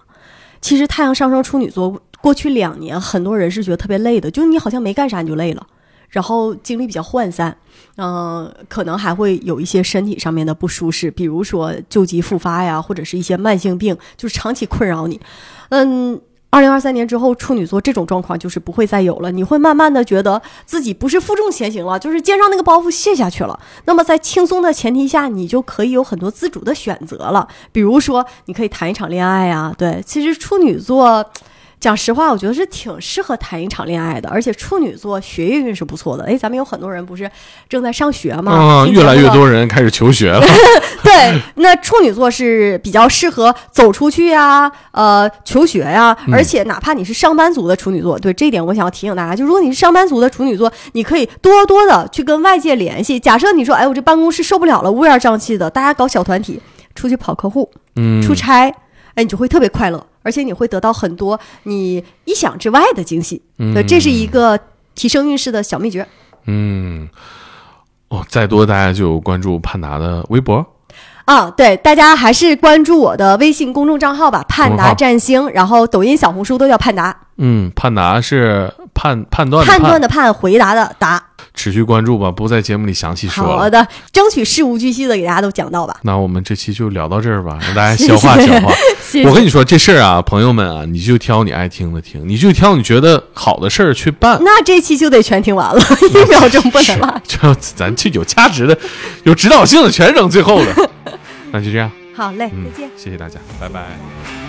[0.60, 5.66] 其实太阳上升处女座，过去两年很多人是觉得特别累的，就是你好像没干啥你就累了，
[6.08, 7.56] 然后精力比较涣散，
[7.96, 15.18] 嗯、可能还会有一些身体上面的不舒适，比如说旧疾复发呀，或者是一些慢性病，就是长期困扰你。
[15.70, 19.30] 嗯，二零二三年之后，处女座这种状况就是不会再有了。
[19.30, 23.58] 你会慢慢的觉得自己不是负重前行了，就是肩上那个包袱卸下去了。
[23.84, 27.48] 那么在轻松的前提下，你就可以有很多自主的选择了。
[27.72, 31.24] 比如说，你可以谈一场恋爱呀、对，其实处女座。
[31.80, 36.24] 讲实话，我觉得是挺适合谈一场恋爱的，而且处女座学业运是不错的。
[36.24, 37.28] 哎，咱们有很多人不是
[37.70, 38.52] 正在上学吗？
[38.52, 40.40] 啊，越来越多人开始求学了。
[41.02, 53.18] 对，那处女座是比较适合走出去呀，呃，求学呀，嗯而且哪怕你是上班族的处女座，对这一点我想要提醒大家，就如果你是上班族的处女座，你可以多多的去跟外界联系。
[53.18, 56.60] 假设你说，哎，我这办公室受不了了，乌烟瘴气的，大家搞小团体，
[56.94, 58.70] 出去跑客户、嗯，出差，
[59.14, 63.40] 哎，你就会特别快乐，而且你会得到很多你意想之外的惊喜。
[63.56, 64.58] 对，这是一个
[64.94, 66.06] 提升运势的小秘诀。
[66.46, 67.08] 嗯，
[68.08, 70.64] 哦，再多大家就关注盼达的微博。
[71.26, 81.22] 啊，对，大家还是关注我的微信公众账号吧，盼达占星，然后抖音、小红书都叫盼达，嗯，判答是判判断的判断的判，回答的答。
[81.52, 83.58] 持续关注吧，不在节目里详细说了。
[83.58, 85.96] 好的，争取事无巨细的给大家都讲到吧。
[86.02, 88.72] 那我们这期就聊到这儿吧，让大家消化消化。
[89.02, 94.38] 谢谢我跟你说这事儿啊，朋友们啊，你就挑你爱听的听，你就挑你觉得好的事儿去办。
[94.42, 97.14] 那这期就得全听完了， 一秒钟不能落。
[97.26, 98.78] 这咱这有价值的、
[99.24, 100.90] 有指导性的全扔最后了。
[101.52, 102.90] 那就这样，好嘞，嗯再见。
[102.96, 104.39] 谢谢大家，拜拜。